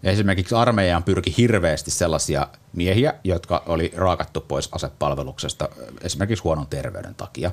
Esimerkiksi 0.02 0.54
armeijaan 0.54 1.02
pyrki 1.02 1.34
hirveästi 1.36 1.90
sellaisia 1.90 2.48
miehiä, 2.72 3.14
jotka 3.24 3.62
oli 3.66 3.92
raakattu 3.96 4.40
pois 4.40 4.68
asepalveluksesta 4.72 5.68
esimerkiksi 6.00 6.42
huonon 6.42 6.66
terveyden 6.66 7.14
takia. 7.14 7.50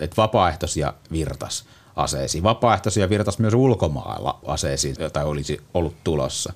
Et 0.00 0.16
vapaaehtoisia 0.16 0.94
virtas 1.12 1.64
aseisiin. 1.96 2.44
Vapaaehtoisia 2.44 3.08
virtas 3.08 3.38
myös 3.38 3.54
ulkomailla 3.54 4.40
aseisiin, 4.46 4.96
joita 4.98 5.24
olisi 5.24 5.60
ollut 5.74 6.04
tulossa. 6.04 6.52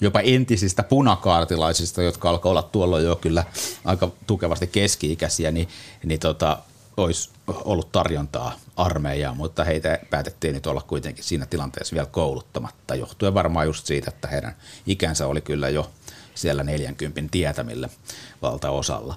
Jopa 0.00 0.20
entisistä 0.20 0.82
punakaartilaisista, 0.82 2.02
jotka 2.02 2.30
alkoi 2.30 2.50
olla 2.50 2.62
tuolla 2.62 3.00
jo 3.00 3.16
kyllä 3.16 3.44
aika 3.84 4.10
tukevasti 4.26 4.66
keski-ikäisiä, 4.66 5.50
niin, 5.50 5.68
niin 6.04 6.20
tota, 6.20 6.58
olisi 6.96 7.30
ollut 7.46 7.92
tarjontaa 7.92 8.52
armeijaan, 8.76 9.36
mutta 9.36 9.64
heitä 9.64 9.98
päätettiin 10.10 10.54
nyt 10.54 10.66
olla 10.66 10.82
kuitenkin 10.82 11.24
siinä 11.24 11.46
tilanteessa 11.46 11.94
vielä 11.94 12.06
kouluttamatta, 12.06 12.94
johtuen 12.94 13.34
varmaan 13.34 13.66
just 13.66 13.86
siitä, 13.86 14.10
että 14.10 14.28
heidän 14.28 14.56
ikänsä 14.86 15.26
oli 15.26 15.40
kyllä 15.40 15.68
jo 15.68 15.90
siellä 16.34 16.64
40 16.64 17.20
tietämillä 17.30 17.88
valtaosalla. 18.42 19.14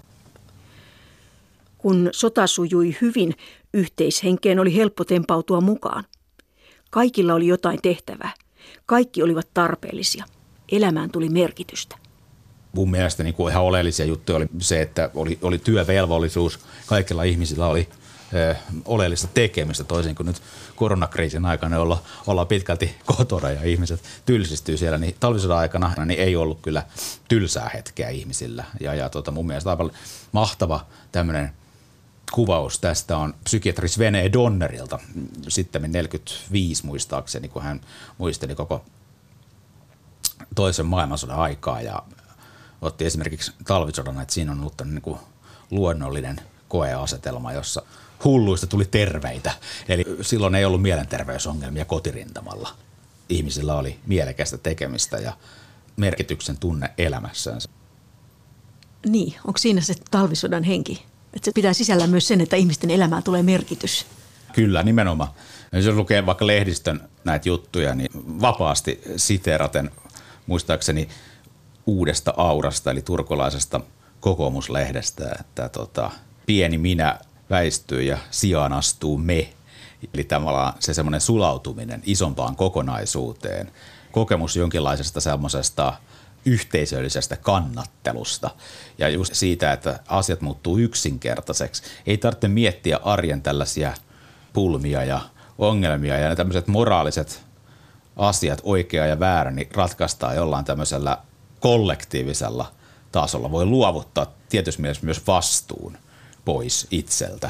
Kun 1.77 2.09
sota 2.11 2.47
sujui 2.47 2.97
hyvin, 3.01 3.35
yhteishenkeen 3.73 4.59
oli 4.59 4.75
helppo 4.75 5.03
tempautua 5.05 5.61
mukaan. 5.61 6.03
Kaikilla 6.89 7.33
oli 7.33 7.47
jotain 7.47 7.79
tehtävää. 7.81 8.33
Kaikki 8.85 9.23
olivat 9.23 9.47
tarpeellisia. 9.53 10.25
Elämään 10.75 11.11
tuli 11.11 11.29
merkitystä 11.29 11.97
mun 12.73 12.91
mielestä 12.91 13.23
niin 13.23 13.33
kuin 13.33 13.51
ihan 13.51 13.63
oleellisia 13.63 14.05
juttuja 14.05 14.35
oli 14.35 14.47
se, 14.59 14.81
että 14.81 15.09
oli, 15.13 15.39
oli 15.41 15.57
työvelvollisuus. 15.57 16.59
Kaikilla 16.85 17.23
ihmisillä 17.23 17.67
oli 17.67 17.89
ö, 18.33 18.55
oleellista 18.85 19.27
tekemistä 19.33 19.83
toisin 19.83 20.15
kuin 20.15 20.27
nyt 20.27 20.41
koronakriisin 20.75 21.45
aikana, 21.45 21.75
jolla 21.75 22.03
ollaan 22.27 22.47
pitkälti 22.47 22.95
kotona 23.17 23.51
ja 23.51 23.63
ihmiset 23.63 24.01
tylsistyy 24.25 24.77
siellä, 24.77 24.97
niin 24.97 25.15
talvisodan 25.19 25.57
aikana 25.57 26.05
niin 26.05 26.19
ei 26.19 26.35
ollut 26.35 26.61
kyllä 26.61 26.83
tylsää 27.27 27.69
hetkeä 27.73 28.09
ihmisillä. 28.09 28.63
Ja, 28.79 28.93
ja 28.93 29.09
tota, 29.09 29.31
mun 29.31 29.47
mielestä 29.47 29.69
aivan 29.69 29.91
mahtava 30.31 30.85
tämmöinen 31.11 31.51
kuvaus 32.31 32.79
tästä 32.79 33.17
on 33.17 33.33
psykiatri 33.43 33.87
Svene 33.87 34.33
Donnerilta, 34.33 34.99
sitten 35.47 35.91
45 35.91 36.85
muistaakseni, 36.85 37.47
kun 37.47 37.63
hän 37.63 37.81
muisteli 38.17 38.55
koko 38.55 38.85
toisen 40.55 40.85
maailmansodan 40.85 41.39
aikaa 41.39 41.81
ja 41.81 42.03
otti 42.81 43.05
esimerkiksi 43.05 43.51
talvisodan, 43.67 44.21
että 44.21 44.33
siinä 44.33 44.51
on 44.51 44.59
ollut 44.59 44.81
niin 44.85 45.01
kuin 45.01 45.19
luonnollinen 45.71 46.41
koeasetelma, 46.67 47.53
jossa 47.53 47.81
hulluista 48.23 48.67
tuli 48.67 48.85
terveitä. 48.85 49.51
Eli 49.89 50.05
silloin 50.21 50.55
ei 50.55 50.65
ollut 50.65 50.81
mielenterveysongelmia 50.81 51.85
kotirintamalla. 51.85 52.69
Ihmisillä 53.29 53.75
oli 53.75 53.99
mielekästä 54.05 54.57
tekemistä 54.57 55.17
ja 55.17 55.33
merkityksen 55.97 56.57
tunne 56.57 56.89
elämässänsä. 56.97 57.69
Niin, 59.05 59.35
onko 59.47 59.57
siinä 59.57 59.81
se 59.81 59.93
talvisodan 60.11 60.63
henki? 60.63 61.05
Että 61.33 61.45
se 61.45 61.51
pitää 61.55 61.73
sisällä 61.73 62.07
myös 62.07 62.27
sen, 62.27 62.41
että 62.41 62.55
ihmisten 62.55 62.91
elämään 62.91 63.23
tulee 63.23 63.43
merkitys. 63.43 64.05
Kyllä, 64.53 64.83
nimenomaan. 64.83 65.29
Jos 65.71 65.95
lukee 65.95 66.25
vaikka 66.25 66.47
lehdistön 66.47 67.09
näitä 67.23 67.49
juttuja, 67.49 67.95
niin 67.95 68.09
vapaasti 68.41 69.01
siteeraten 69.17 69.91
muistaakseni 70.47 71.07
uudesta 71.85 72.33
aurasta, 72.37 72.91
eli 72.91 73.01
turkulaisesta 73.01 73.81
kokoomuslehdestä, 74.19 75.35
että 75.39 75.69
tota, 75.69 76.11
pieni 76.45 76.77
minä 76.77 77.19
väistyy 77.49 78.01
ja 78.01 78.17
sijaan 78.31 78.73
astuu 78.73 79.17
me. 79.17 79.53
Eli 80.13 80.23
tavallaan 80.23 80.73
se 80.79 80.93
semmoinen 80.93 81.21
sulautuminen 81.21 82.01
isompaan 82.05 82.55
kokonaisuuteen, 82.55 83.71
kokemus 84.11 84.55
jonkinlaisesta 84.55 85.21
semmoisesta 85.21 85.93
yhteisöllisestä 86.45 87.37
kannattelusta 87.37 88.49
ja 88.97 89.09
just 89.09 89.33
siitä, 89.35 89.73
että 89.73 89.99
asiat 90.07 90.41
muuttuu 90.41 90.77
yksinkertaiseksi. 90.77 91.83
Ei 92.05 92.17
tarvitse 92.17 92.47
miettiä 92.47 92.99
arjen 93.03 93.41
tällaisia 93.41 93.93
pulmia 94.53 95.03
ja 95.03 95.21
ongelmia 95.57 96.19
ja 96.19 96.29
ne 96.29 96.35
tämmöiset 96.35 96.67
moraaliset 96.67 97.41
asiat, 98.15 98.61
oikea 98.63 99.05
ja 99.05 99.19
väärä, 99.19 99.51
niin 99.51 99.69
ratkaistaan 99.75 100.35
jollain 100.35 100.65
tämmöisellä 100.65 101.17
kollektiivisella 101.59 102.71
tasolla 103.11 103.51
voi 103.51 103.65
luovuttaa 103.65 104.27
tietysti 104.49 104.81
mielessä 104.81 105.05
myös 105.05 105.27
vastuun 105.27 105.97
pois 106.45 106.87
itseltä. 106.91 107.49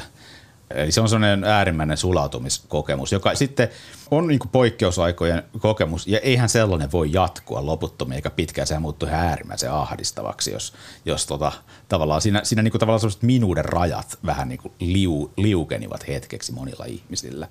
Eli 0.70 0.92
se 0.92 1.00
on 1.00 1.08
sellainen 1.08 1.44
äärimmäinen 1.44 1.96
sulautumiskokemus, 1.96 3.12
joka 3.12 3.34
sitten 3.34 3.68
on 4.10 4.26
niin 4.26 4.40
poikkeusaikojen 4.52 5.42
kokemus, 5.58 6.06
ja 6.06 6.18
eihän 6.18 6.48
sellainen 6.48 6.92
voi 6.92 7.12
jatkua 7.12 7.66
loputtomia 7.66 8.16
eikä 8.16 8.30
pitkään, 8.30 8.66
sehän 8.66 8.82
muuttuu 8.82 9.08
ihan 9.08 9.20
äärimmäisen 9.20 9.72
ahdistavaksi, 9.72 10.52
jos, 10.52 10.72
jos 11.04 11.26
tota, 11.26 11.52
tavallaan 11.88 12.20
siinä, 12.20 12.40
siinä 12.44 12.62
niin 12.62 12.72
tavallaan 12.72 13.12
minuuden 13.22 13.64
rajat 13.64 14.18
vähän 14.26 14.48
niin 14.48 14.72
liu, 14.80 15.32
liukenivat 15.36 16.08
hetkeksi 16.08 16.52
monilla 16.52 16.84
ihmisillä. 16.84 17.48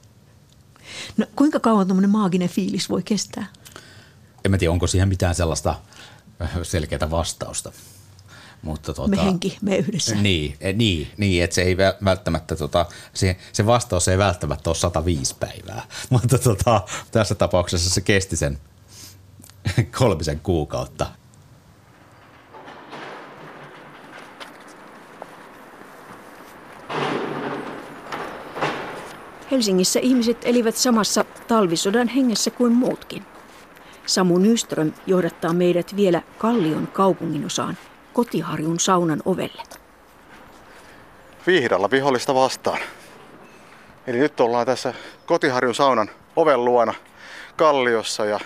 No 1.17 1.25
kuinka 1.35 1.59
kauan 1.59 1.87
tuommoinen 1.87 2.09
maaginen 2.09 2.49
fiilis 2.49 2.89
voi 2.89 3.03
kestää? 3.03 3.45
En 4.45 4.51
mä 4.51 4.57
tiedä, 4.57 4.71
onko 4.71 4.87
siihen 4.87 5.07
mitään 5.09 5.35
sellaista 5.35 5.75
selkeää 6.63 7.11
vastausta. 7.11 7.71
Mutta 8.61 8.93
tota, 8.93 9.07
me 9.09 9.23
henki, 9.23 9.57
me 9.61 9.77
yhdessä. 9.77 10.15
Niin, 10.15 10.55
e, 10.61 10.73
niin, 10.73 11.07
niin 11.17 11.43
että 11.43 11.53
se 11.53 11.61
ei 11.61 11.77
välttämättä, 11.77 12.55
tota, 12.55 12.85
se, 13.13 13.37
se 13.53 13.65
vastaus 13.65 14.07
ei 14.07 14.17
välttämättä 14.17 14.69
ole 14.69 14.75
105 14.75 15.35
päivää, 15.39 15.87
mutta 16.09 16.37
tota, 16.37 16.81
tässä 17.11 17.35
tapauksessa 17.35 17.89
se 17.89 18.01
kesti 18.01 18.35
sen 18.35 18.59
kolmisen 19.99 20.39
kuukautta. 20.39 21.07
Helsingissä 29.53 29.99
ihmiset 29.99 30.37
elivät 30.45 30.75
samassa 30.75 31.25
talvisodan 31.47 32.07
hengessä 32.07 32.51
kuin 32.51 32.71
muutkin. 32.71 33.25
Samu 34.05 34.37
Nyström 34.37 34.91
johdattaa 35.07 35.53
meidät 35.53 35.95
vielä 35.95 36.21
Kallion 36.37 36.87
kaupunginosaan 36.87 37.77
Kotiharjun 38.13 38.79
saunan 38.79 39.21
ovelle. 39.25 39.63
Vihdalla 41.47 41.91
vihollista 41.91 42.35
vastaan. 42.35 42.79
Eli 44.07 44.17
nyt 44.17 44.39
ollaan 44.39 44.65
tässä 44.65 44.93
Kotiharjun 45.25 45.75
saunan 45.75 46.09
oven 46.35 46.65
luona 46.65 46.93
Kalliossa 47.55 48.25
ja 48.25 48.39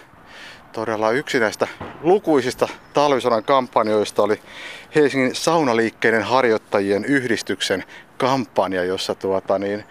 todella 0.71 1.11
yksi 1.11 1.39
näistä 1.39 1.67
lukuisista 2.01 2.67
talvisodan 2.93 3.43
kampanjoista 3.43 4.23
oli 4.23 4.41
Helsingin 4.95 5.35
saunaliikkeiden 5.35 6.23
harjoittajien 6.23 7.05
yhdistyksen 7.05 7.83
kampanja, 8.17 8.83
jossa 8.83 9.15
tuota, 9.15 9.59
niin, 9.59 9.83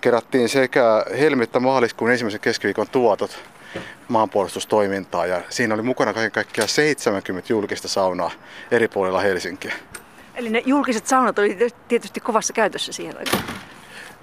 kerättiin 0.00 0.48
sekä 0.48 1.04
helmi- 1.18 1.44
että 1.44 1.60
maaliskuun 1.60 2.10
ensimmäisen 2.10 2.40
keskiviikon 2.40 2.88
tuotot 2.88 3.38
maanpuolustustoimintaa 4.08 5.26
ja 5.26 5.42
siinä 5.48 5.74
oli 5.74 5.82
mukana 5.82 6.14
kaiken 6.14 6.32
kaikkiaan 6.32 6.68
70 6.68 7.52
julkista 7.52 7.88
saunaa 7.88 8.30
eri 8.70 8.88
puolilla 8.88 9.20
Helsinkiä. 9.20 9.74
Eli 10.34 10.50
ne 10.50 10.62
julkiset 10.66 11.06
saunat 11.06 11.38
oli 11.38 11.58
tietysti 11.88 12.20
kovassa 12.20 12.52
käytössä 12.52 12.92
siihen 12.92 13.18
aikaan. 13.18 13.42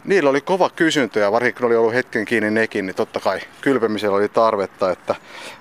Niillä 0.06 0.30
oli 0.30 0.42
kova 0.42 0.70
kysyntä 0.70 1.20
ja 1.20 1.32
varsinkin 1.32 1.58
kun 1.58 1.66
oli 1.66 1.76
ollut 1.76 1.94
hetken 1.94 2.26
kiinni 2.26 2.52
nekin, 2.52 2.86
niin 2.86 2.96
totta 2.96 3.20
kai 3.20 3.40
kylpemisellä 3.62 4.18
oli 4.18 4.30
tarvetta. 4.30 4.92
Että 4.92 5.16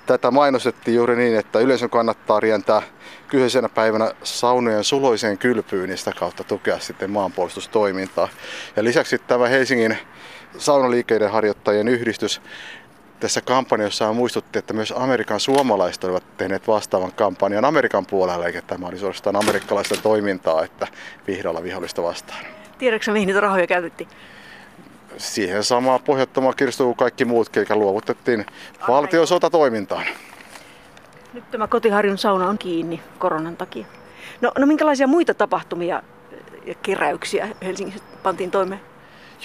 tätä 0.07 0.31
mainostettiin 0.31 0.95
juuri 0.95 1.17
niin, 1.17 1.39
että 1.39 1.59
yleisön 1.59 1.91
kannattaa 1.91 2.41
rientää 2.41 2.83
kyseisenä 3.29 3.69
päivänä 3.69 4.11
saunojen 4.23 4.85
suloiseen 4.85 5.39
kylpyyn 5.39 5.91
ja 5.91 5.97
sitä 5.97 6.13
kautta 6.19 6.45
tukea 6.45 6.79
sitten 6.79 7.11
maanpuolustustoimintaa. 7.11 8.29
Ja 8.77 8.85
lisäksi 8.85 9.19
tämä 9.19 9.49
Helsingin 9.49 9.99
saunaliikkeiden 10.59 11.31
harjoittajien 11.31 11.89
yhdistys 11.89 12.41
tässä 13.21 13.41
kampanjassa 13.41 14.13
muistutti, 14.13 14.59
että 14.59 14.75
myös 14.75 14.95
Amerikan 14.97 15.41
suomalaiset 15.41 16.05
olivat 16.05 16.37
tehneet 16.37 16.69
vastaavan 16.69 17.13
kampanjan 17.13 17.65
Amerikan 17.65 18.07
puolella, 18.07 18.47
eikä 18.47 18.63
tämä 18.63 18.87
oli 18.87 18.99
suorastaan 18.99 19.37
amerikkalaista 19.37 19.97
toimintaa, 20.03 20.65
että 20.65 20.87
vihdoilla 21.27 21.63
vihollista 21.63 22.03
vastaan. 22.03 22.45
Tiedätkö 22.79 23.13
mihin 23.13 23.27
niitä 23.27 23.41
rahoja 23.41 23.67
käytettiin? 23.67 24.09
Siihen 25.17 25.65
samaan 25.65 26.01
pohjattomaan 26.03 26.55
kirstuun 26.57 26.89
kuin 26.89 26.97
kaikki 26.97 27.25
muut, 27.25 27.57
eikä 27.57 27.77
luovutettiin 27.77 28.47
valtion 28.89 29.27
sotatoimintaan. 29.27 30.05
Nyt 31.33 31.51
tämä 31.51 31.67
kotiharjun 31.67 32.19
sauna 32.19 32.49
on 32.49 32.59
kiinni 32.59 33.01
koronan 33.19 33.57
takia. 33.57 33.87
No, 34.41 34.53
no 34.59 34.67
minkälaisia 34.67 35.07
muita 35.07 35.35
tapahtumia 35.35 36.03
ja 36.67 36.75
keräyksiä 36.75 37.49
Helsingissä 37.63 38.05
pantiin 38.23 38.51
toimeen? 38.51 38.81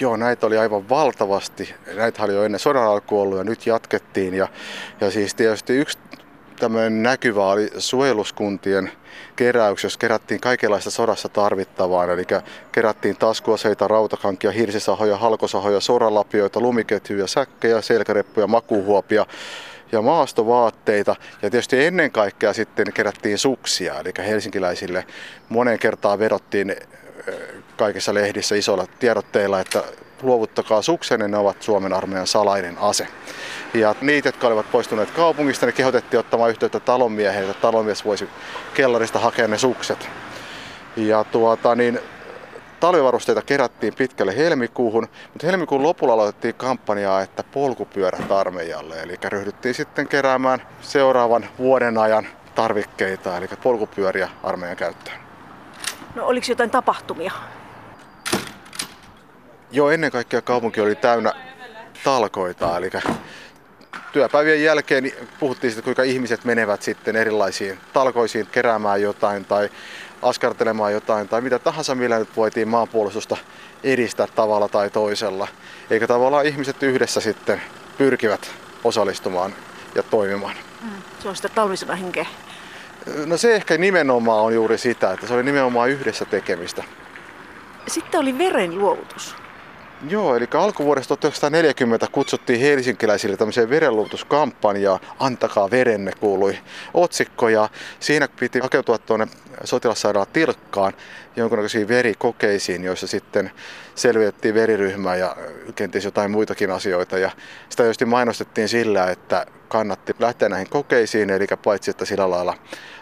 Joo, 0.00 0.16
näitä 0.16 0.46
oli 0.46 0.58
aivan 0.58 0.88
valtavasti. 0.88 1.74
Näitä 1.94 2.22
oli 2.22 2.34
jo 2.34 2.44
ennen 2.44 2.58
sodan 2.58 2.84
alku 2.84 3.20
ollut 3.20 3.38
ja 3.38 3.44
nyt 3.44 3.66
jatkettiin. 3.66 4.34
Ja, 4.34 4.48
ja 5.00 5.10
siis 5.10 5.34
tietysti 5.34 5.76
yksi 5.76 5.98
tämmöinen 6.60 7.02
näkyvä 7.02 7.46
oli 7.46 7.70
suojeluskuntien 7.78 8.92
keräyks, 9.36 9.84
jos 9.84 9.96
kerättiin 9.96 10.40
kaikenlaista 10.40 10.90
sodassa 10.90 11.28
tarvittavaa. 11.28 12.04
Eli 12.04 12.26
kerättiin 12.72 13.16
taskuaseita, 13.16 13.88
rautakankia, 13.88 14.50
hirsisahoja, 14.50 15.16
halkosahoja, 15.16 15.80
soralapioita, 15.80 16.60
lumiketjuja, 16.60 17.26
säkkejä, 17.26 17.80
selkäreppuja, 17.80 18.46
makuhuopia 18.46 19.26
ja 19.92 20.02
maastovaatteita. 20.02 21.16
Ja 21.42 21.50
tietysti 21.50 21.84
ennen 21.84 22.10
kaikkea 22.10 22.52
sitten 22.52 22.92
kerättiin 22.92 23.38
suksia, 23.38 24.00
eli 24.00 24.12
helsinkiläisille 24.18 25.06
monen 25.48 25.78
kertaa 25.78 26.18
vedottiin 26.18 26.76
kaikissa 27.76 28.14
lehdissä 28.14 28.54
isoilla 28.54 28.86
tiedotteilla, 28.98 29.60
että 29.60 29.82
luovuttakaa 30.22 30.82
suksenne, 30.82 31.28
ne 31.28 31.36
ovat 31.36 31.62
Suomen 31.62 31.92
armeijan 31.92 32.26
salainen 32.26 32.78
ase. 32.80 33.06
Ja 33.74 33.94
niitä, 34.00 34.28
jotka 34.28 34.46
olivat 34.46 34.70
poistuneet 34.72 35.10
kaupungista, 35.10 35.66
ne 35.66 35.72
kehotettiin 35.72 36.20
ottamaan 36.20 36.50
yhteyttä 36.50 36.80
talonmieheen, 36.80 37.50
että 37.50 37.60
talonmies 37.60 38.04
voisi 38.04 38.28
kellarista 38.74 39.18
hakea 39.18 39.48
ne 39.48 39.58
sukset. 39.58 40.08
Ja 40.96 41.24
tuota, 41.24 41.74
niin, 41.74 42.00
talvivarusteita 42.80 43.42
kerättiin 43.42 43.94
pitkälle 43.94 44.36
helmikuuhun, 44.36 45.08
mutta 45.32 45.46
helmikuun 45.46 45.82
lopulla 45.82 46.12
aloitettiin 46.12 46.54
kampanjaa, 46.54 47.22
että 47.22 47.42
polkupyörät 47.42 48.32
armeijalle. 48.32 49.02
Eli 49.02 49.18
ryhdyttiin 49.28 49.74
sitten 49.74 50.08
keräämään 50.08 50.62
seuraavan 50.80 51.48
vuoden 51.58 51.98
ajan 51.98 52.26
tarvikkeita, 52.54 53.36
eli 53.36 53.48
polkupyöriä 53.62 54.28
armeijan 54.42 54.76
käyttöön. 54.76 55.16
No 56.14 56.26
oliko 56.26 56.46
jotain 56.48 56.70
tapahtumia? 56.70 57.32
Joo, 59.72 59.90
ennen 59.90 60.10
kaikkea 60.10 60.42
kaupunki 60.42 60.80
oli 60.80 60.94
täynnä 60.94 61.32
talkoita, 62.04 62.76
eli 62.76 62.90
työpäivien 64.12 64.62
jälkeen 64.62 65.12
puhuttiin 65.40 65.70
siitä, 65.70 65.84
kuinka 65.84 66.02
ihmiset 66.02 66.44
menevät 66.44 66.82
sitten 66.82 67.16
erilaisiin 67.16 67.78
talkoisiin 67.92 68.46
keräämään 68.46 69.02
jotain 69.02 69.44
tai 69.44 69.70
askartelemaan 70.22 70.92
jotain 70.92 71.28
tai 71.28 71.40
mitä 71.40 71.58
tahansa, 71.58 71.94
millä 71.94 72.18
nyt 72.18 72.36
voitiin 72.36 72.68
maanpuolustusta 72.68 73.36
edistää 73.84 74.26
tavalla 74.34 74.68
tai 74.68 74.90
toisella. 74.90 75.48
Eikä 75.90 76.06
tavallaan 76.06 76.46
ihmiset 76.46 76.82
yhdessä 76.82 77.20
sitten 77.20 77.62
pyrkivät 77.98 78.50
osallistumaan 78.84 79.54
ja 79.94 80.02
toimimaan. 80.02 80.54
Mm, 80.82 81.02
se 81.22 81.28
on 81.28 81.36
sitä 81.36 81.48
talvisodan 81.48 81.98
henkeä. 81.98 82.26
No 83.26 83.36
se 83.36 83.54
ehkä 83.54 83.78
nimenomaan 83.78 84.44
on 84.44 84.54
juuri 84.54 84.78
sitä, 84.78 85.12
että 85.12 85.26
se 85.26 85.34
oli 85.34 85.42
nimenomaan 85.42 85.90
yhdessä 85.90 86.24
tekemistä. 86.24 86.84
Sitten 87.88 88.20
oli 88.20 88.38
verenluovutus. 88.38 89.36
Joo, 90.08 90.36
eli 90.36 90.48
alkuvuodesta 90.54 91.16
1940 91.16 92.06
kutsuttiin 92.12 92.60
helsinkiläisille 92.60 93.36
tämmöiseen 93.36 93.70
verenluovutuskampanjaan. 93.70 95.00
Antakaa 95.18 95.70
verenne 95.70 96.12
kuului 96.20 96.58
otsikko 96.94 97.48
ja 97.48 97.68
siinä 98.00 98.28
piti 98.40 98.58
hakeutua 98.58 98.98
tuonne 98.98 99.28
sotilassairaalaan 99.64 100.32
Tilkkaan 100.32 100.92
jonkunnäköisiin 101.36 101.88
verikokeisiin, 101.88 102.84
joissa 102.84 103.06
sitten 103.06 103.50
selvitettiin 103.94 104.54
veriryhmää 104.54 105.16
ja 105.16 105.36
kenties 105.74 106.04
jotain 106.04 106.30
muitakin 106.30 106.70
asioita. 106.70 107.18
Ja 107.18 107.30
sitä 107.68 107.82
tietysti 107.82 108.04
mainostettiin 108.04 108.68
sillä, 108.68 109.10
että 109.10 109.46
kannatti 109.70 110.14
lähteä 110.18 110.48
näihin 110.48 110.70
kokeisiin, 110.70 111.30
eli 111.30 111.46
paitsi 111.64 111.90
että 111.90 112.04
sillä 112.04 112.30
lailla 112.30 112.56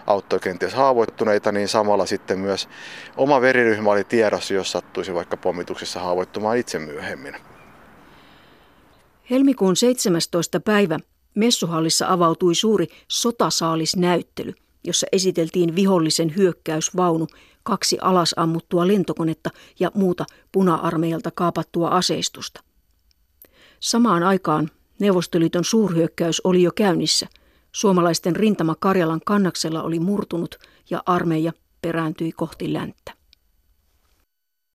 auttoi 0.07 0.41
kenties 0.41 0.75
haavoittuneita, 0.75 1.53
niin 1.53 1.69
samalla 1.69 2.07
sitten 2.07 2.39
myös 2.39 2.69
oma 3.17 3.41
veriryhmä 3.41 3.91
oli 3.91 4.05
tiedossa, 4.05 4.55
jos 4.55 4.73
sattuisi 4.73 5.15
vaikka 5.15 5.37
pommituksessa 5.37 6.01
haavoittumaan 6.01 6.57
itse 6.57 6.79
myöhemmin. 6.79 7.37
Helmikuun 9.31 9.77
17. 9.77 10.61
päivä 10.61 10.99
messuhallissa 11.35 12.07
avautui 12.09 12.55
suuri 12.55 12.87
sotasaalisnäyttely, 13.09 14.55
jossa 14.85 15.07
esiteltiin 15.13 15.77
vihollisen 15.77 16.37
hyökkäysvaunu, 16.37 17.27
kaksi 17.63 17.99
alasammuttua 18.01 18.87
lentokonetta 18.89 19.51
ja 19.81 19.91
muuta 19.95 20.25
puna-armeijalta 20.53 21.31
kaapattua 21.31 21.89
aseistusta. 21.89 22.61
Samaan 23.81 24.23
aikaan 24.23 24.71
Neuvostoliiton 25.01 25.65
suurhyökkäys 25.65 26.41
oli 26.45 26.63
jo 26.63 26.71
käynnissä. 26.73 27.27
Suomalaisten 27.73 28.37
rintama 28.37 28.75
Karjalan 28.81 29.21
kannaksella 29.27 29.83
oli 29.83 30.01
murtunut 30.01 30.59
ja 30.91 31.03
armeija 31.07 31.53
perääntyi 31.83 32.33
kohti 32.33 32.73
länttä. 32.73 33.18